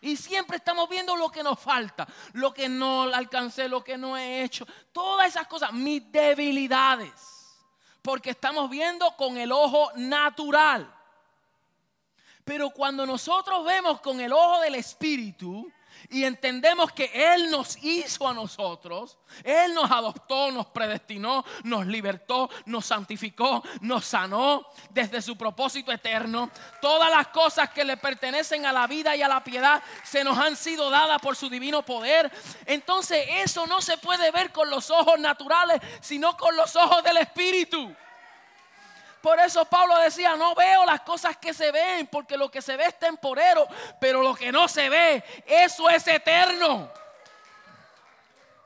Y 0.00 0.16
siempre 0.16 0.56
estamos 0.56 0.88
viendo 0.88 1.16
lo 1.16 1.30
que 1.30 1.44
nos 1.44 1.60
falta, 1.60 2.08
lo 2.32 2.52
que 2.52 2.68
no 2.68 3.02
alcancé, 3.02 3.68
lo 3.68 3.84
que 3.84 3.96
no 3.96 4.16
he 4.16 4.42
hecho. 4.42 4.66
Todas 4.90 5.28
esas 5.28 5.46
cosas, 5.46 5.72
mis 5.72 6.10
debilidades. 6.10 7.12
Porque 8.02 8.30
estamos 8.30 8.68
viendo 8.68 9.16
con 9.16 9.36
el 9.36 9.52
ojo 9.52 9.92
natural. 9.94 10.92
Pero 12.44 12.70
cuando 12.70 13.06
nosotros 13.06 13.64
vemos 13.64 14.00
con 14.00 14.20
el 14.20 14.32
ojo 14.32 14.60
del 14.60 14.74
Espíritu, 14.76 15.70
y 16.10 16.24
entendemos 16.24 16.92
que 16.92 17.10
Él 17.14 17.50
nos 17.50 17.82
hizo 17.82 18.28
a 18.28 18.34
nosotros, 18.34 19.18
Él 19.44 19.74
nos 19.74 19.90
adoptó, 19.90 20.50
nos 20.50 20.66
predestinó, 20.66 21.44
nos 21.64 21.86
libertó, 21.86 22.50
nos 22.66 22.86
santificó, 22.86 23.62
nos 23.80 24.04
sanó 24.04 24.66
desde 24.90 25.22
su 25.22 25.36
propósito 25.36 25.92
eterno. 25.92 26.50
Todas 26.80 27.10
las 27.10 27.28
cosas 27.28 27.70
que 27.70 27.84
le 27.84 27.96
pertenecen 27.96 28.66
a 28.66 28.72
la 28.72 28.86
vida 28.86 29.16
y 29.16 29.22
a 29.22 29.28
la 29.28 29.42
piedad 29.42 29.82
se 30.04 30.24
nos 30.24 30.38
han 30.38 30.56
sido 30.56 30.90
dadas 30.90 31.20
por 31.20 31.36
su 31.36 31.48
divino 31.48 31.82
poder. 31.82 32.30
Entonces 32.66 33.24
eso 33.36 33.66
no 33.66 33.80
se 33.80 33.96
puede 33.98 34.30
ver 34.30 34.52
con 34.52 34.68
los 34.70 34.90
ojos 34.90 35.18
naturales, 35.18 35.80
sino 36.00 36.36
con 36.36 36.56
los 36.56 36.74
ojos 36.76 37.02
del 37.04 37.18
Espíritu. 37.18 37.94
Por 39.22 39.38
eso 39.38 39.64
Pablo 39.64 39.96
decía, 40.00 40.34
no 40.34 40.52
veo 40.54 40.84
las 40.84 41.02
cosas 41.02 41.36
que 41.36 41.54
se 41.54 41.70
ven, 41.70 42.08
porque 42.08 42.36
lo 42.36 42.50
que 42.50 42.60
se 42.60 42.76
ve 42.76 42.86
es 42.86 42.98
temporero, 42.98 43.68
pero 44.00 44.20
lo 44.20 44.34
que 44.34 44.50
no 44.50 44.66
se 44.66 44.88
ve, 44.88 45.22
eso 45.46 45.88
es 45.88 46.06
eterno. 46.08 46.90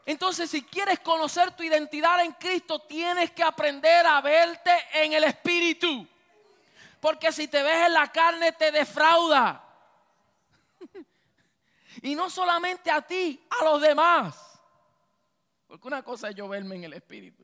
Entonces, 0.07 0.49
si 0.49 0.62
quieres 0.62 1.01
conocer 1.01 1.51
tu 1.51 1.62
identidad 1.62 2.21
en 2.25 2.33
Cristo, 2.33 2.79
tienes 2.79 3.33
que 3.33 3.42
aprender 3.42 4.07
a 4.07 4.21
verte 4.23 4.71
en 4.95 5.12
el 5.12 5.25
Espíritu. 5.25 6.09
Porque 7.01 7.31
si 7.33 7.49
te 7.49 7.62
ves 7.62 7.87
en 7.87 7.92
la 7.92 8.11
carne, 8.11 8.53
te 8.53 8.73
defrauda. 8.73 9.62
Y 12.03 12.14
no 12.14 12.29
solamente 12.29 12.90
a 12.90 13.01
ti, 13.01 13.42
a 13.59 13.64
los 13.64 13.81
demás. 13.81 14.61
Porque 15.66 15.88
una 15.88 16.03
cosa 16.03 16.29
es 16.29 16.35
yo 16.35 16.47
verme 16.47 16.77
en 16.77 16.85
el 16.85 16.92
Espíritu. 16.92 17.42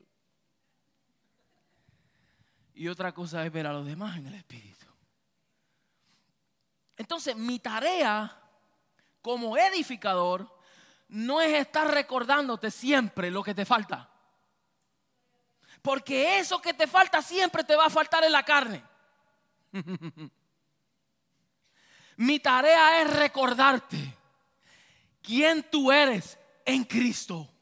Y 2.75 2.87
otra 2.87 3.13
cosa 3.13 3.45
es 3.45 3.51
ver 3.51 3.67
a 3.67 3.73
los 3.73 3.85
demás 3.85 4.17
en 4.17 4.27
el 4.27 4.33
Espíritu. 4.35 4.87
Entonces, 6.97 7.35
mi 7.35 7.59
tarea 7.59 8.39
como 9.21 9.57
edificador 9.57 10.59
no 11.09 11.41
es 11.41 11.53
estar 11.53 11.91
recordándote 11.91 12.71
siempre 12.71 13.29
lo 13.29 13.43
que 13.43 13.53
te 13.53 13.65
falta. 13.65 14.09
Porque 15.81 16.39
eso 16.39 16.61
que 16.61 16.73
te 16.73 16.87
falta 16.87 17.21
siempre 17.21 17.63
te 17.63 17.75
va 17.75 17.85
a 17.85 17.89
faltar 17.89 18.23
en 18.23 18.31
la 18.31 18.43
carne. 18.43 18.83
Mi 22.17 22.39
tarea 22.39 23.01
es 23.01 23.13
recordarte 23.15 24.17
quién 25.21 25.69
tú 25.69 25.91
eres 25.91 26.37
en 26.65 26.83
Cristo. 26.85 27.52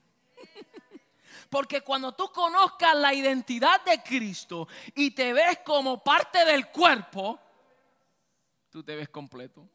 Porque 1.51 1.81
cuando 1.81 2.13
tú 2.13 2.31
conozcas 2.31 2.95
la 2.95 3.13
identidad 3.13 3.83
de 3.83 4.01
Cristo 4.01 4.69
y 4.95 5.11
te 5.11 5.33
ves 5.33 5.59
como 5.65 6.01
parte 6.01 6.45
del 6.45 6.69
cuerpo, 6.69 7.37
tú 8.69 8.81
te 8.81 8.95
ves 8.95 9.09
completo. 9.09 9.67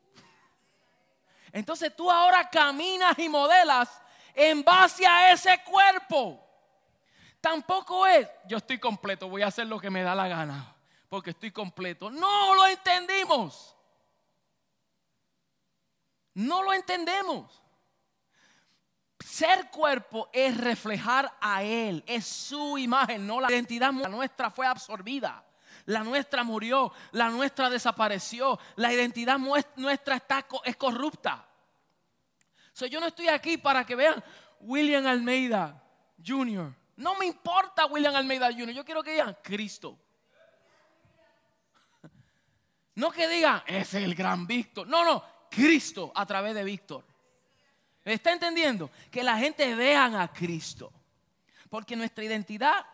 Entonces 1.52 1.94
tú 1.94 2.10
ahora 2.10 2.48
caminas 2.48 3.18
y 3.18 3.28
modelas 3.28 3.90
en 4.32 4.64
base 4.64 5.06
a 5.06 5.30
ese 5.32 5.62
cuerpo. 5.64 6.42
Tampoco 7.42 8.06
es, 8.06 8.26
yo 8.48 8.56
estoy 8.56 8.78
completo, 8.78 9.28
voy 9.28 9.42
a 9.42 9.48
hacer 9.48 9.66
lo 9.66 9.78
que 9.78 9.90
me 9.90 10.02
da 10.02 10.14
la 10.14 10.28
gana, 10.28 10.74
porque 11.10 11.30
estoy 11.30 11.50
completo. 11.50 12.10
No 12.10 12.54
lo 12.54 12.66
entendimos. 12.68 13.76
No 16.32 16.62
lo 16.62 16.72
entendemos. 16.72 17.62
Ser 19.36 19.68
cuerpo 19.68 20.30
es 20.32 20.56
reflejar 20.56 21.30
a 21.42 21.62
Él, 21.62 22.02
es 22.06 22.24
su 22.24 22.78
imagen, 22.78 23.26
no 23.26 23.38
la 23.38 23.52
identidad 23.52 23.92
nuestra 23.92 24.50
fue 24.50 24.66
absorbida. 24.66 25.44
La 25.84 26.02
nuestra 26.02 26.42
murió, 26.42 26.90
la 27.12 27.28
nuestra 27.28 27.68
desapareció, 27.68 28.58
la 28.76 28.90
identidad 28.94 29.38
nuestra 29.76 30.16
está, 30.16 30.46
es 30.64 30.76
corrupta. 30.76 31.46
So, 32.72 32.86
yo 32.86 32.98
no 32.98 33.08
estoy 33.08 33.28
aquí 33.28 33.58
para 33.58 33.84
que 33.84 33.94
vean 33.94 34.24
William 34.60 35.06
Almeida 35.06 35.84
Jr. 36.26 36.72
No 36.96 37.14
me 37.16 37.26
importa 37.26 37.84
William 37.84 38.16
Almeida 38.16 38.50
Jr. 38.50 38.70
Yo 38.70 38.86
quiero 38.86 39.02
que 39.02 39.10
digan 39.10 39.36
Cristo. 39.42 39.98
No 42.94 43.10
que 43.10 43.28
digan, 43.28 43.62
es 43.66 43.92
el 43.92 44.14
gran 44.14 44.46
Víctor. 44.46 44.86
No, 44.88 45.04
no, 45.04 45.22
Cristo 45.50 46.10
a 46.14 46.24
través 46.24 46.54
de 46.54 46.64
Víctor. 46.64 47.15
¿Está 48.12 48.32
entendiendo? 48.32 48.88
Que 49.10 49.24
la 49.24 49.36
gente 49.36 49.74
vean 49.74 50.14
a 50.14 50.32
Cristo. 50.32 50.92
Porque 51.68 51.96
nuestra 51.96 52.24
identidad... 52.24 52.86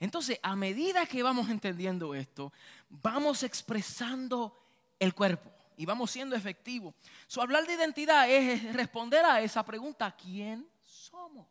Entonces, 0.00 0.40
a 0.42 0.56
medida 0.56 1.06
que 1.06 1.22
vamos 1.22 1.48
entendiendo 1.48 2.12
esto, 2.12 2.52
vamos 2.88 3.44
expresando 3.44 4.58
el 4.98 5.14
cuerpo 5.14 5.48
y 5.76 5.86
vamos 5.86 6.10
siendo 6.10 6.34
efectivos. 6.34 6.92
Su 7.28 7.40
hablar 7.40 7.64
de 7.68 7.74
identidad 7.74 8.28
es 8.28 8.72
responder 8.72 9.24
a 9.24 9.40
esa 9.40 9.64
pregunta, 9.64 10.10
¿quién 10.16 10.68
somos? 10.84 11.46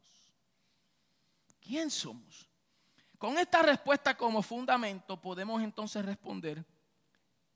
¿Quién 1.61 1.89
somos? 1.89 2.49
Con 3.17 3.37
esta 3.37 3.61
respuesta 3.61 4.17
como 4.17 4.41
fundamento 4.41 5.15
podemos 5.21 5.63
entonces 5.63 6.03
responder, 6.03 6.65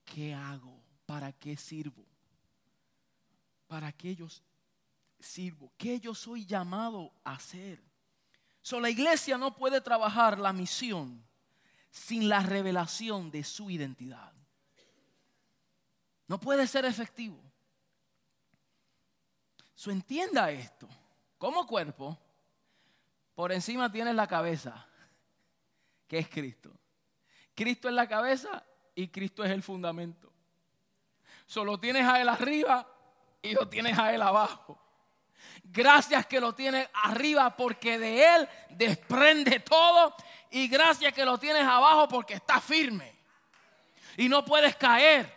¿qué 0.05 0.33
hago? 0.33 0.81
¿Para 1.05 1.33
qué 1.33 1.57
sirvo? 1.57 2.05
¿Para 3.67 3.91
qué 3.91 4.15
yo 4.15 4.27
sirvo? 5.19 5.71
¿Qué 5.77 5.99
yo 5.99 6.13
soy 6.13 6.45
llamado 6.45 7.11
a 7.23 7.33
hacer? 7.33 7.83
So, 8.61 8.79
la 8.79 8.89
iglesia 8.89 9.37
no 9.37 9.55
puede 9.55 9.81
trabajar 9.81 10.39
la 10.39 10.51
misión 10.51 11.23
sin 11.91 12.27
la 12.27 12.41
revelación 12.41 13.29
de 13.31 13.43
su 13.43 13.69
identidad. 13.69 14.33
No 16.27 16.39
puede 16.39 16.65
ser 16.65 16.85
efectivo. 16.85 17.39
So, 19.75 19.91
entienda 19.91 20.49
esto. 20.49 20.89
Como 21.37 21.67
cuerpo, 21.67 22.17
por 23.35 23.51
encima 23.51 23.91
tienes 23.91 24.15
la 24.15 24.25
cabeza, 24.25 24.87
que 26.07 26.17
es 26.17 26.29
Cristo. 26.29 26.71
Cristo 27.53 27.87
es 27.87 27.93
la 27.93 28.07
cabeza 28.07 28.65
y 28.95 29.09
Cristo 29.09 29.43
es 29.43 29.51
el 29.51 29.61
fundamento. 29.61 30.31
Solo 31.45 31.79
tienes 31.79 32.07
a 32.07 32.19
Él 32.19 32.29
arriba 32.29 32.94
y 33.45 33.53
lo 33.53 33.67
tienes 33.67 33.97
a 33.97 34.13
Él 34.13 34.21
abajo. 34.21 34.79
Gracias 35.63 36.25
que 36.25 36.39
lo 36.39 36.53
tienes 36.53 36.87
arriba 36.93 37.55
porque 37.55 37.97
de 37.97 38.35
Él 38.35 38.49
desprende 38.69 39.59
todo. 39.59 40.15
Y 40.51 40.67
gracias 40.67 41.13
que 41.13 41.25
lo 41.25 41.37
tienes 41.37 41.63
abajo 41.63 42.07
porque 42.07 42.35
está 42.35 42.61
firme. 42.61 43.13
Y 44.17 44.29
no 44.29 44.45
puedes 44.45 44.75
caer 44.75 45.33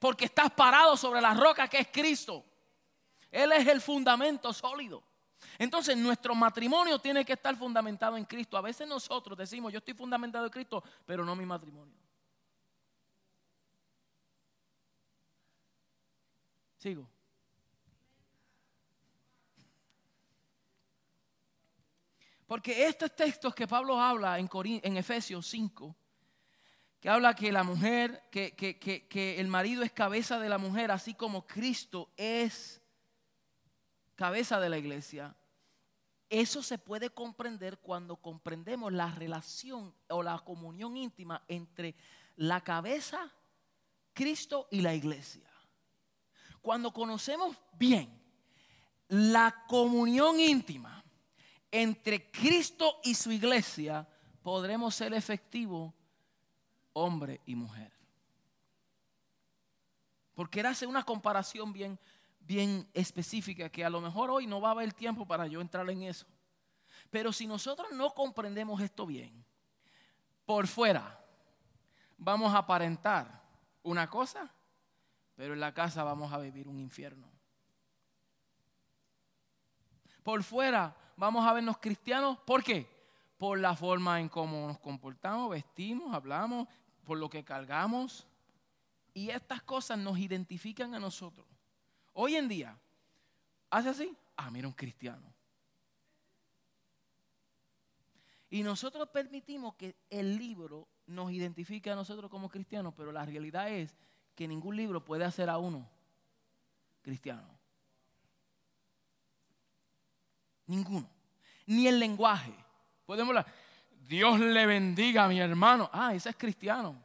porque 0.00 0.24
estás 0.24 0.50
parado 0.50 0.96
sobre 0.96 1.20
la 1.20 1.34
roca 1.34 1.68
que 1.68 1.78
es 1.78 1.88
Cristo. 1.88 2.44
Él 3.30 3.52
es 3.52 3.66
el 3.66 3.80
fundamento 3.80 4.52
sólido. 4.52 5.02
Entonces 5.58 5.96
nuestro 5.96 6.34
matrimonio 6.34 6.98
tiene 6.98 7.24
que 7.24 7.34
estar 7.34 7.54
fundamentado 7.56 8.16
en 8.16 8.24
Cristo. 8.24 8.56
A 8.56 8.60
veces 8.60 8.88
nosotros 8.88 9.36
decimos, 9.36 9.72
yo 9.72 9.78
estoy 9.78 9.94
fundamentado 9.94 10.46
en 10.46 10.50
Cristo, 10.50 10.82
pero 11.06 11.24
no 11.24 11.36
mi 11.36 11.46
matrimonio. 11.46 11.94
Sigo. 16.78 17.13
Porque 22.46 22.86
estos 22.86 23.14
textos 23.16 23.54
que 23.54 23.66
Pablo 23.66 24.00
habla 24.00 24.38
en, 24.38 24.96
Efesios 24.96 25.46
5, 25.46 25.96
que 27.00 27.08
habla 27.08 27.34
que 27.34 27.50
la 27.50 27.64
mujer, 27.64 28.24
que, 28.30 29.36
el 29.38 29.48
marido 29.48 29.82
es 29.82 29.92
cabeza 29.92 30.38
de 30.38 30.48
la 30.48 30.58
mujer, 30.58 30.90
así 30.90 31.14
como 31.14 31.46
Cristo 31.46 32.10
es 32.16 32.82
cabeza 34.14 34.60
de 34.60 34.68
la 34.68 34.76
iglesia. 34.76 35.34
Eso 36.28 36.62
se 36.62 36.78
puede 36.78 37.10
comprender 37.10 37.78
cuando 37.78 38.16
comprendemos 38.16 38.92
la 38.92 39.10
relación 39.10 39.94
o 40.08 40.22
la 40.22 40.38
comunión 40.40 40.96
íntima 40.96 41.42
entre 41.48 41.94
la 42.36 42.60
cabeza, 42.62 43.32
Cristo 44.12 44.68
y 44.70 44.80
la 44.82 44.94
iglesia. 44.94 45.48
Cuando 46.60 46.92
conocemos 46.92 47.56
bien 47.72 48.20
la 49.08 49.64
comunión 49.66 50.40
íntima 50.40 50.93
entre 51.76 52.30
Cristo 52.30 53.00
y 53.02 53.16
su 53.16 53.32
iglesia, 53.32 54.06
podremos 54.44 54.94
ser 54.94 55.12
efectivos 55.12 55.92
hombre 56.92 57.40
y 57.46 57.56
mujer. 57.56 57.92
Porque 60.34 60.60
era 60.60 60.70
hacer 60.70 60.86
una 60.86 61.02
comparación 61.02 61.72
bien, 61.72 61.98
bien 62.38 62.88
específica 62.94 63.68
que 63.70 63.84
a 63.84 63.90
lo 63.90 64.00
mejor 64.00 64.30
hoy 64.30 64.46
no 64.46 64.60
va 64.60 64.68
a 64.68 64.70
haber 64.70 64.92
tiempo 64.92 65.26
para 65.26 65.48
yo 65.48 65.60
entrar 65.60 65.90
en 65.90 66.02
eso. 66.04 66.26
Pero 67.10 67.32
si 67.32 67.44
nosotros 67.44 67.88
no 67.92 68.14
comprendemos 68.14 68.80
esto 68.80 69.04
bien, 69.04 69.44
por 70.44 70.68
fuera 70.68 71.20
vamos 72.16 72.54
a 72.54 72.58
aparentar 72.58 73.42
una 73.82 74.08
cosa, 74.08 74.48
pero 75.34 75.54
en 75.54 75.60
la 75.60 75.74
casa 75.74 76.04
vamos 76.04 76.32
a 76.32 76.38
vivir 76.38 76.68
un 76.68 76.78
infierno. 76.78 77.33
Por 80.24 80.42
fuera 80.42 80.96
vamos 81.16 81.46
a 81.46 81.52
vernos 81.52 81.78
cristianos, 81.78 82.38
¿por 82.40 82.64
qué? 82.64 82.88
Por 83.38 83.60
la 83.60 83.76
forma 83.76 84.20
en 84.20 84.28
cómo 84.28 84.66
nos 84.66 84.78
comportamos, 84.80 85.50
vestimos, 85.50 86.12
hablamos, 86.12 86.66
por 87.04 87.18
lo 87.18 87.28
que 87.28 87.44
cargamos. 87.44 88.26
Y 89.12 89.30
estas 89.30 89.62
cosas 89.62 89.98
nos 89.98 90.18
identifican 90.18 90.94
a 90.94 90.98
nosotros. 90.98 91.46
Hoy 92.14 92.36
en 92.36 92.48
día, 92.48 92.76
hace 93.70 93.90
así, 93.90 94.16
ah, 94.36 94.50
mira 94.50 94.66
un 94.66 94.74
cristiano. 94.74 95.32
Y 98.48 98.62
nosotros 98.62 99.08
permitimos 99.08 99.74
que 99.74 99.94
el 100.08 100.38
libro 100.38 100.88
nos 101.06 101.32
identifique 101.32 101.90
a 101.90 101.96
nosotros 101.96 102.30
como 102.30 102.48
cristianos, 102.48 102.94
pero 102.96 103.12
la 103.12 103.26
realidad 103.26 103.68
es 103.68 103.94
que 104.34 104.48
ningún 104.48 104.76
libro 104.76 105.04
puede 105.04 105.24
hacer 105.24 105.50
a 105.50 105.58
uno 105.58 105.86
cristiano. 107.02 107.53
Ninguno. 110.66 111.08
Ni 111.66 111.86
el 111.86 111.98
lenguaje. 111.98 112.54
Podemos 113.06 113.30
hablar, 113.30 113.46
Dios 113.90 114.38
le 114.38 114.66
bendiga 114.66 115.24
a 115.24 115.28
mi 115.28 115.40
hermano. 115.40 115.88
Ah, 115.92 116.14
ese 116.14 116.30
es 116.30 116.36
cristiano. 116.36 117.02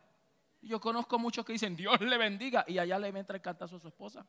Yo 0.61 0.79
conozco 0.79 1.17
muchos 1.17 1.45
que 1.45 1.53
dicen, 1.53 1.75
Dios 1.75 1.99
le 2.01 2.17
bendiga, 2.17 2.65
y 2.67 2.77
allá 2.77 2.99
le 2.99 3.07
entra 3.07 3.35
el 3.35 3.41
cantazo 3.41 3.77
a 3.77 3.79
su 3.79 3.87
esposa. 3.87 4.25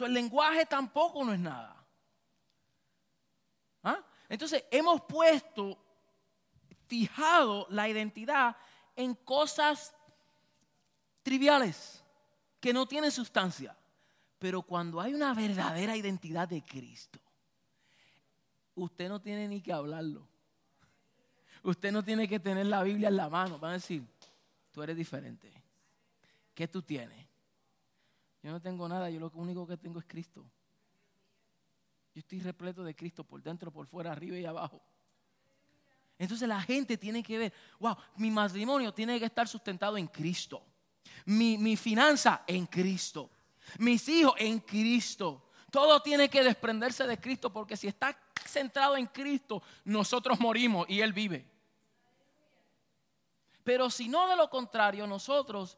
el 0.00 0.12
lenguaje 0.12 0.66
tampoco 0.66 1.24
no 1.24 1.32
es 1.32 1.40
nada. 1.40 1.84
¿Ah? 3.82 4.04
Entonces, 4.28 4.64
hemos 4.70 5.02
puesto, 5.02 5.78
fijado 6.86 7.66
la 7.70 7.88
identidad 7.88 8.56
en 8.94 9.14
cosas 9.14 9.94
triviales, 11.22 12.02
que 12.60 12.72
no 12.72 12.86
tienen 12.86 13.10
sustancia. 13.10 13.76
Pero 14.38 14.62
cuando 14.62 15.00
hay 15.00 15.14
una 15.14 15.32
verdadera 15.34 15.96
identidad 15.96 16.48
de 16.48 16.62
Cristo, 16.62 17.18
usted 18.74 19.08
no 19.08 19.20
tiene 19.20 19.48
ni 19.48 19.60
que 19.60 19.72
hablarlo. 19.72 20.26
Usted 21.62 21.90
no 21.90 22.04
tiene 22.04 22.28
que 22.28 22.38
tener 22.38 22.66
la 22.66 22.82
Biblia 22.82 23.08
en 23.08 23.16
la 23.16 23.28
mano. 23.28 23.58
Van 23.58 23.72
a 23.72 23.74
decir, 23.74 24.06
tú 24.70 24.82
eres 24.82 24.96
diferente. 24.96 25.52
¿Qué 26.54 26.68
tú 26.68 26.82
tienes? 26.82 27.26
Yo 28.42 28.52
no 28.52 28.60
tengo 28.60 28.88
nada, 28.88 29.10
yo 29.10 29.18
lo 29.18 29.32
único 29.34 29.66
que 29.66 29.76
tengo 29.76 29.98
es 29.98 30.04
Cristo. 30.06 30.44
Yo 32.14 32.20
estoy 32.20 32.40
repleto 32.40 32.84
de 32.84 32.94
Cristo 32.94 33.24
por 33.24 33.42
dentro, 33.42 33.70
por 33.72 33.86
fuera, 33.86 34.12
arriba 34.12 34.38
y 34.38 34.44
abajo. 34.44 34.80
Entonces 36.18 36.48
la 36.48 36.60
gente 36.62 36.96
tiene 36.96 37.22
que 37.22 37.36
ver, 37.36 37.52
wow, 37.78 37.96
mi 38.16 38.30
matrimonio 38.30 38.94
tiene 38.94 39.18
que 39.18 39.26
estar 39.26 39.48
sustentado 39.48 39.98
en 39.98 40.06
Cristo. 40.06 40.62
Mi, 41.24 41.58
mi 41.58 41.76
finanza 41.76 42.44
en 42.46 42.66
Cristo. 42.66 43.30
Mis 43.78 44.08
hijos 44.08 44.34
en 44.38 44.60
Cristo. 44.60 45.42
Todo 45.70 46.00
tiene 46.00 46.28
que 46.28 46.42
desprenderse 46.42 47.06
de 47.06 47.18
Cristo 47.18 47.52
porque 47.52 47.76
si 47.76 47.88
está 47.88 48.18
centrado 48.46 48.96
en 48.96 49.06
Cristo, 49.06 49.62
nosotros 49.84 50.40
morimos 50.40 50.88
y 50.88 51.00
Él 51.00 51.12
vive. 51.12 51.46
Pero 53.64 53.90
si 53.90 54.08
no 54.08 54.28
de 54.28 54.36
lo 54.36 54.48
contrario, 54.48 55.06
nosotros 55.06 55.76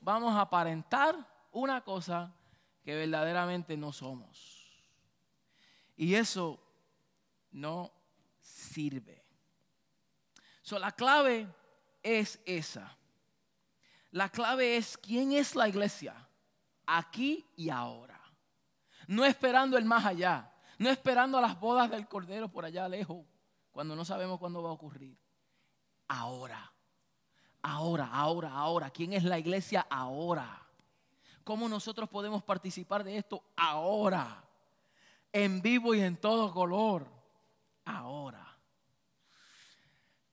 vamos 0.00 0.34
a 0.34 0.42
aparentar 0.42 1.16
una 1.52 1.82
cosa 1.82 2.32
que 2.84 2.94
verdaderamente 2.94 3.76
no 3.76 3.92
somos. 3.92 4.84
Y 5.96 6.14
eso 6.14 6.60
no 7.50 7.92
sirve. 8.40 9.24
So, 10.62 10.78
la 10.78 10.92
clave 10.92 11.48
es 12.02 12.38
esa. 12.44 12.96
La 14.12 14.28
clave 14.28 14.76
es 14.76 14.96
quién 14.98 15.32
es 15.32 15.54
la 15.54 15.68
iglesia, 15.68 16.14
aquí 16.98 17.46
y 17.56 17.70
ahora. 17.70 18.20
No 19.06 19.24
esperando 19.24 19.76
el 19.76 19.84
más 19.84 20.04
allá, 20.04 20.52
no 20.78 20.88
esperando 20.90 21.38
a 21.38 21.40
las 21.40 21.58
bodas 21.58 21.90
del 21.90 22.08
Cordero 22.08 22.48
por 22.48 22.64
allá 22.64 22.88
lejos, 22.88 23.24
cuando 23.70 23.96
no 23.96 24.04
sabemos 24.04 24.38
cuándo 24.38 24.62
va 24.62 24.70
a 24.70 24.74
ocurrir. 24.74 25.16
Ahora. 26.08 26.72
Ahora, 27.62 28.08
ahora, 28.12 28.52
ahora. 28.52 28.90
¿Quién 28.90 29.12
es 29.12 29.24
la 29.24 29.38
iglesia 29.38 29.86
ahora? 29.90 30.66
¿Cómo 31.44 31.68
nosotros 31.68 32.08
podemos 32.08 32.42
participar 32.42 33.04
de 33.04 33.16
esto 33.16 33.42
ahora? 33.56 34.42
En 35.32 35.60
vivo 35.60 35.94
y 35.94 36.00
en 36.00 36.16
todo 36.16 36.52
color. 36.52 37.06
Ahora. 37.84 38.46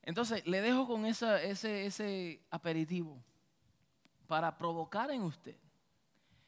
Entonces, 0.07 0.45
le 0.47 0.61
dejo 0.61 0.87
con 0.87 1.05
ese, 1.05 2.41
aperitivo 2.49 3.21
para 4.25 4.57
provocar 4.57 5.11
en 5.11 5.21
usted. 5.21 5.57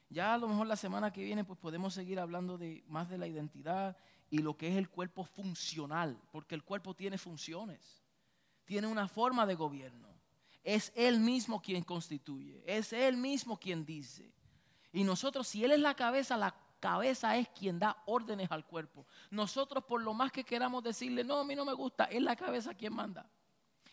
Ya 0.09 0.33
a 0.33 0.37
lo 0.37 0.47
mejor 0.47 0.65
la 0.65 0.75
semana 0.75 1.13
que 1.13 1.23
viene 1.23 1.43
pues 1.43 1.59
podemos 1.59 1.93
seguir 1.93 2.19
hablando 2.19 2.57
de 2.57 2.83
más 2.87 3.09
de 3.09 3.19
la 3.19 3.27
identidad 3.27 3.95
y 4.31 4.39
lo 4.39 4.57
que 4.57 4.67
es 4.67 4.75
el 4.75 4.89
cuerpo 4.89 5.23
funcional, 5.23 6.19
porque 6.31 6.55
el 6.55 6.63
cuerpo 6.63 6.95
tiene 6.95 7.19
funciones, 7.19 8.03
tiene 8.65 8.87
una 8.87 9.07
forma 9.07 9.45
de 9.45 9.53
gobierno. 9.53 10.07
Es 10.63 10.91
Él 10.95 11.19
mismo 11.19 11.61
quien 11.61 11.83
constituye, 11.83 12.63
es 12.65 12.91
Él 12.91 13.17
mismo 13.17 13.57
quien 13.57 13.85
dice. 13.85 14.33
Y 14.91 15.03
nosotros, 15.03 15.47
si 15.47 15.63
Él 15.63 15.71
es 15.71 15.79
la 15.79 15.93
cabeza, 15.93 16.37
la 16.37 16.55
cabeza 16.79 17.37
es 17.37 17.47
quien 17.49 17.77
da 17.77 18.01
órdenes 18.07 18.51
al 18.51 18.65
cuerpo. 18.65 19.05
Nosotros, 19.29 19.83
por 19.83 20.01
lo 20.01 20.15
más 20.15 20.31
que 20.31 20.43
queramos 20.43 20.83
decirle, 20.83 21.23
no, 21.23 21.37
a 21.37 21.43
mí 21.43 21.55
no 21.55 21.65
me 21.65 21.73
gusta, 21.73 22.05
es 22.05 22.21
la 22.21 22.35
cabeza 22.35 22.73
quien 22.73 22.93
manda. 22.93 23.29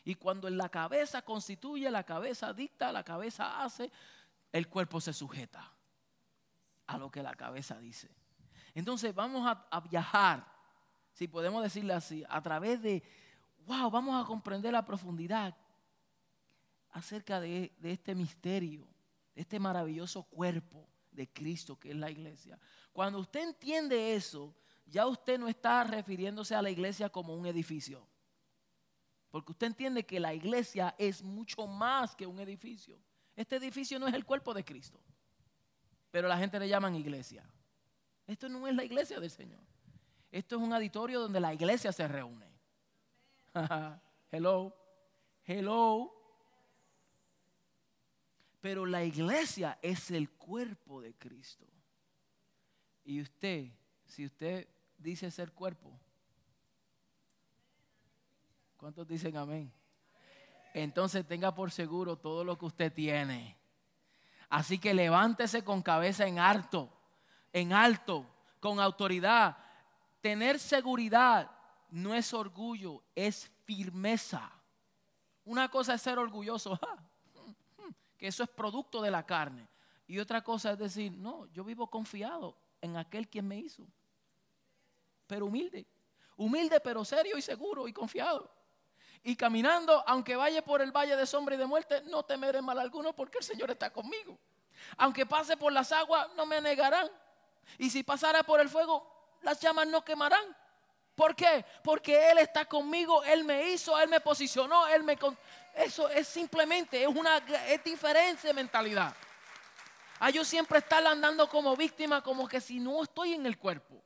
Y 0.02 0.14
cuando 0.14 0.48
en 0.48 0.57
la 0.57 0.70
cabeza 0.70 1.20
constituye, 1.20 1.90
la 1.90 2.05
cabeza 2.05 2.55
dicta, 2.55 2.90
la 2.90 3.02
cabeza 3.02 3.62
hace, 3.62 3.90
el 4.52 4.68
cuerpo 4.68 5.00
se 5.00 5.12
sujeta 5.12 5.76
a 6.87 6.99
lo 6.99 7.11
que 7.11 7.22
la 7.22 7.35
cabeza 7.35 7.79
dice. 7.79 8.09
Entonces 8.75 9.14
vamos 9.14 9.46
a, 9.46 9.81
viajar, 9.81 10.46
si 11.12 11.29
podemos 11.29 11.62
decirle 11.62 11.94
así, 11.94 12.25
a 12.29 12.42
través 12.42 12.83
de, 12.83 13.03
wow, 13.64 13.90
vamos 13.90 14.22
a 14.22 14.27
comprender 14.27 14.72
la 14.72 14.85
profundidad 14.85 15.57
acerca 16.90 17.40
de, 17.40 17.72
de 17.79 17.92
este 17.92 18.14
misterio, 18.14 18.87
de 19.35 19.42
este 19.42 19.59
maravilloso 19.59 20.22
cuerpo 20.25 20.88
de 21.11 21.29
Cristo 21.33 21.79
que 21.79 21.90
es 21.90 21.96
la 21.96 22.11
iglesia. 22.11 22.59
Cuando 22.92 23.18
usted 23.18 23.40
entiende 23.40 24.14
eso, 24.14 24.55
ya 24.87 25.07
usted 25.07 25.38
no 25.38 25.49
está 25.49 25.85
refiriéndose 25.85 26.55
a 26.55 26.62
la 26.62 26.70
iglesia 26.70 27.09
como 27.09 27.35
un 27.35 27.46
edificio. 27.46 28.07
Porque 29.31 29.53
usted 29.53 29.66
entiende 29.66 30.07
que 30.07 30.20
la 30.20 30.33
iglesia 30.33 30.94
es 30.99 31.22
mucho 31.22 31.66
más 31.66 32.14
que 32.14 32.27
un 32.27 32.38
edificio. 32.38 32.99
Este 33.35 33.57
edificio 33.57 33.99
no 33.99 34.07
es 34.07 34.14
el 34.14 34.25
cuerpo 34.25 34.55
de 34.55 34.64
Cristo. 34.64 35.01
Pero 36.16 36.29
la 36.29 36.38
gente 36.38 36.59
le 36.59 36.66
llaman 36.66 36.94
iglesia. 36.94 37.44
Esto 38.26 38.48
no 38.48 38.66
es 38.66 38.74
la 38.74 38.83
iglesia 38.85 39.20
del 39.20 39.31
Señor. 39.31 39.61
Esto 40.33 40.57
es 40.57 40.62
un 40.62 40.72
auditorio 40.72 41.20
donde 41.20 41.38
la 41.38 41.52
iglesia 41.52 41.92
se 41.92 42.09
reúne. 42.09 42.50
hello, 44.31 44.74
hello. 45.44 46.11
Pero 48.62 48.87
la 48.87 49.05
iglesia 49.05 49.79
es 49.83 50.11
el 50.11 50.31
cuerpo 50.31 51.02
de 51.02 51.12
Cristo. 51.12 51.66
Y 53.05 53.20
usted, 53.20 53.70
si 54.07 54.24
usted 54.24 54.66
dice 54.96 55.31
ser 55.31 55.52
cuerpo, 55.52 56.00
¿cuántos 58.79 59.07
dicen 59.07 59.37
amén? 59.37 59.70
Entonces 60.72 61.26
tenga 61.26 61.55
por 61.55 61.70
seguro 61.70 62.16
todo 62.16 62.42
lo 62.42 62.57
que 62.57 62.64
usted 62.64 62.90
tiene. 62.90 63.65
Así 64.48 64.78
que 64.78 64.94
levántese 64.94 65.64
con 65.64 65.82
cabeza 65.82 66.26
en 66.26 66.38
alto 66.38 66.90
en 67.56 67.72
alto, 67.72 68.26
con 68.61 68.80
autoridad. 68.80 69.56
Tener 70.20 70.59
seguridad 70.59 71.50
no 71.90 72.14
es 72.14 72.35
orgullo, 72.35 73.02
es 73.14 73.50
firmeza. 73.64 74.52
Una 75.42 75.70
cosa 75.70 75.94
es 75.94 76.02
ser 76.02 76.18
orgulloso, 76.18 76.78
que 78.18 78.26
eso 78.26 78.42
es 78.42 78.50
producto 78.50 79.00
de 79.00 79.11
la 79.11 79.24
carne. 79.24 79.66
Y 80.06 80.18
otra 80.18 80.44
cosa 80.44 80.72
es 80.72 80.78
decir, 80.78 81.12
no, 81.12 81.46
yo 81.46 81.64
vivo 81.64 81.88
confiado 81.88 82.54
en 82.82 82.98
aquel 82.98 83.26
quien 83.26 83.48
me 83.48 83.59
hizo. 83.59 83.87
Pero 85.26 85.46
humilde. 85.46 85.87
Humilde, 86.37 86.78
pero 86.80 87.06
serio 87.06 87.38
y 87.38 87.42
seguro 87.42 87.88
y 87.88 87.92
confiado. 87.94 88.50
Y 89.22 89.37
caminando, 89.37 90.05
aunque 90.07 90.37
vaya 90.37 90.64
por 90.64 90.81
el 90.83 90.92
valle 90.92 91.16
de 91.16 91.26
sombra 91.26 91.55
y 91.55 91.59
de 91.59 91.66
muerte, 91.66 92.02
no 92.07 92.22
temeré 92.24 92.62
mal 92.62 92.79
alguno 92.79 93.12
porque 93.12 93.38
el 93.38 93.44
Señor 93.44 93.70
está 93.70 93.90
conmigo. 93.90 94.38
Aunque 94.96 95.26
pase 95.26 95.57
por 95.57 95.72
las 95.72 95.92
aguas, 95.92 96.29
no 96.37 96.46
me 96.46 96.61
negarán. 96.61 97.11
Y 97.79 97.90
si 97.90 98.02
pasara 98.02 98.42
por 98.42 98.61
el 98.61 98.68
fuego, 98.68 99.37
las 99.42 99.61
llamas 99.61 99.87
no 99.88 100.05
quemarán. 100.05 100.57
¿Por 101.14 101.35
qué? 101.35 101.64
Porque 101.83 102.31
Él 102.31 102.38
está 102.38 102.66
conmigo, 102.66 103.24
Él 103.24 103.42
me 103.42 103.70
hizo, 103.70 103.98
Él 103.98 104.09
me 104.09 104.20
posicionó, 104.20 104.87
Él 104.87 105.02
me... 105.02 105.18
Eso 105.74 106.09
es 106.09 106.29
simplemente, 106.29 107.02
es 107.02 107.09
una 107.09 107.38
es 107.68 107.83
diferencia 107.83 108.48
de 108.48 108.55
mentalidad. 108.55 109.14
A 110.20 110.31
yo 110.31 110.44
siempre 110.44 110.79
estar 110.79 111.07
andando 111.07 111.48
como 111.48 111.76
víctima, 111.76 112.22
como 112.22 112.46
que 112.48 112.61
si 112.61 112.79
no 112.79 113.02
estoy 113.02 113.35
en 113.35 113.44
el 113.46 113.59
cuerpo. 113.59 114.02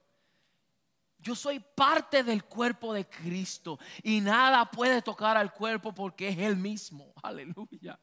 Yo 1.20 1.34
soy 1.34 1.60
parte 1.60 2.22
del 2.22 2.44
cuerpo 2.44 2.94
de 2.94 3.06
Cristo 3.08 3.78
y 4.02 4.20
nada 4.20 4.64
puede 4.70 5.02
tocar 5.02 5.36
al 5.36 5.52
cuerpo 5.52 5.92
porque 5.92 6.28
es 6.28 6.38
Él 6.38 6.56
mismo. 6.56 7.12
Aleluya. 7.22 7.98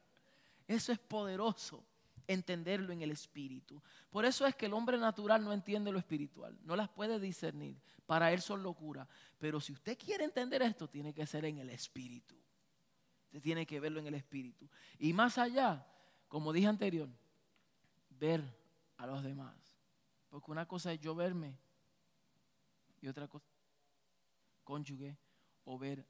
Eso 0.66 0.92
es 0.92 0.98
poderoso 0.98 1.84
entenderlo 2.28 2.92
en 2.92 3.02
el 3.02 3.10
espíritu. 3.10 3.82
Por 4.10 4.24
eso 4.24 4.46
es 4.46 4.54
que 4.54 4.66
el 4.66 4.74
hombre 4.74 4.98
natural 4.98 5.42
no 5.42 5.52
entiende 5.52 5.90
lo 5.90 5.98
espiritual, 5.98 6.56
no 6.62 6.76
las 6.76 6.88
puede 6.90 7.18
discernir. 7.18 7.80
Para 8.06 8.32
él 8.32 8.40
son 8.40 8.62
locura. 8.62 9.08
Pero 9.38 9.60
si 9.60 9.72
usted 9.72 9.98
quiere 9.98 10.24
entender 10.24 10.62
esto, 10.62 10.88
tiene 10.88 11.12
que 11.12 11.26
ser 11.26 11.44
en 11.46 11.58
el 11.58 11.70
espíritu. 11.70 12.36
Usted 13.24 13.42
tiene 13.42 13.66
que 13.66 13.80
verlo 13.80 14.00
en 14.00 14.06
el 14.06 14.14
espíritu. 14.14 14.68
Y 14.98 15.12
más 15.12 15.36
allá, 15.38 15.86
como 16.28 16.52
dije 16.52 16.66
anterior, 16.66 17.08
ver 18.10 18.42
a 18.96 19.06
los 19.06 19.22
demás. 19.22 19.56
Porque 20.28 20.50
una 20.50 20.66
cosa 20.66 20.92
es 20.92 21.00
yo 21.00 21.14
verme 21.14 21.58
y 23.00 23.08
otra 23.08 23.28
cosa 23.28 23.46
cónyuge 24.68 25.16
o 25.64 25.78
ver 25.78 26.06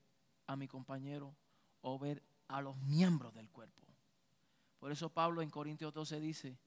a 0.49 0.57
mi 0.57 0.67
compañero 0.67 1.37
o 1.81 1.97
ver 1.97 2.25
a 2.49 2.61
los 2.61 2.77
miembros 2.79 3.33
del 3.33 3.49
cuerpo. 3.51 3.87
Por 4.81 4.91
eso 4.91 5.11
Pablo 5.11 5.43
en 5.43 5.51
Corintios 5.51 5.95
12 5.95 6.19
dice 6.19 6.59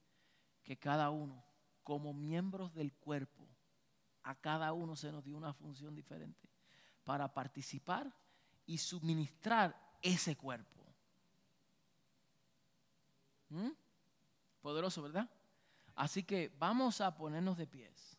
que 0.63 0.77
cada 0.77 1.09
uno, 1.09 1.43
como 1.83 2.13
miembros 2.13 2.73
del 2.73 2.93
cuerpo, 2.93 3.45
a 4.23 4.35
cada 4.35 4.71
uno 4.71 4.95
se 4.95 5.11
nos 5.11 5.23
dio 5.23 5.35
una 5.35 5.53
función 5.53 5.93
diferente 5.93 6.47
para 7.03 7.33
participar 7.33 8.15
y 8.65 8.77
suministrar 8.77 9.75
ese 10.01 10.37
cuerpo. 10.37 10.85
¿Mm? 13.49 13.71
Poderoso, 14.61 15.01
¿verdad? 15.01 15.29
Así 15.95 16.23
que 16.23 16.55
vamos 16.57 17.01
a 17.01 17.15
ponernos 17.15 17.57
de 17.57 17.67
pies. 17.67 18.10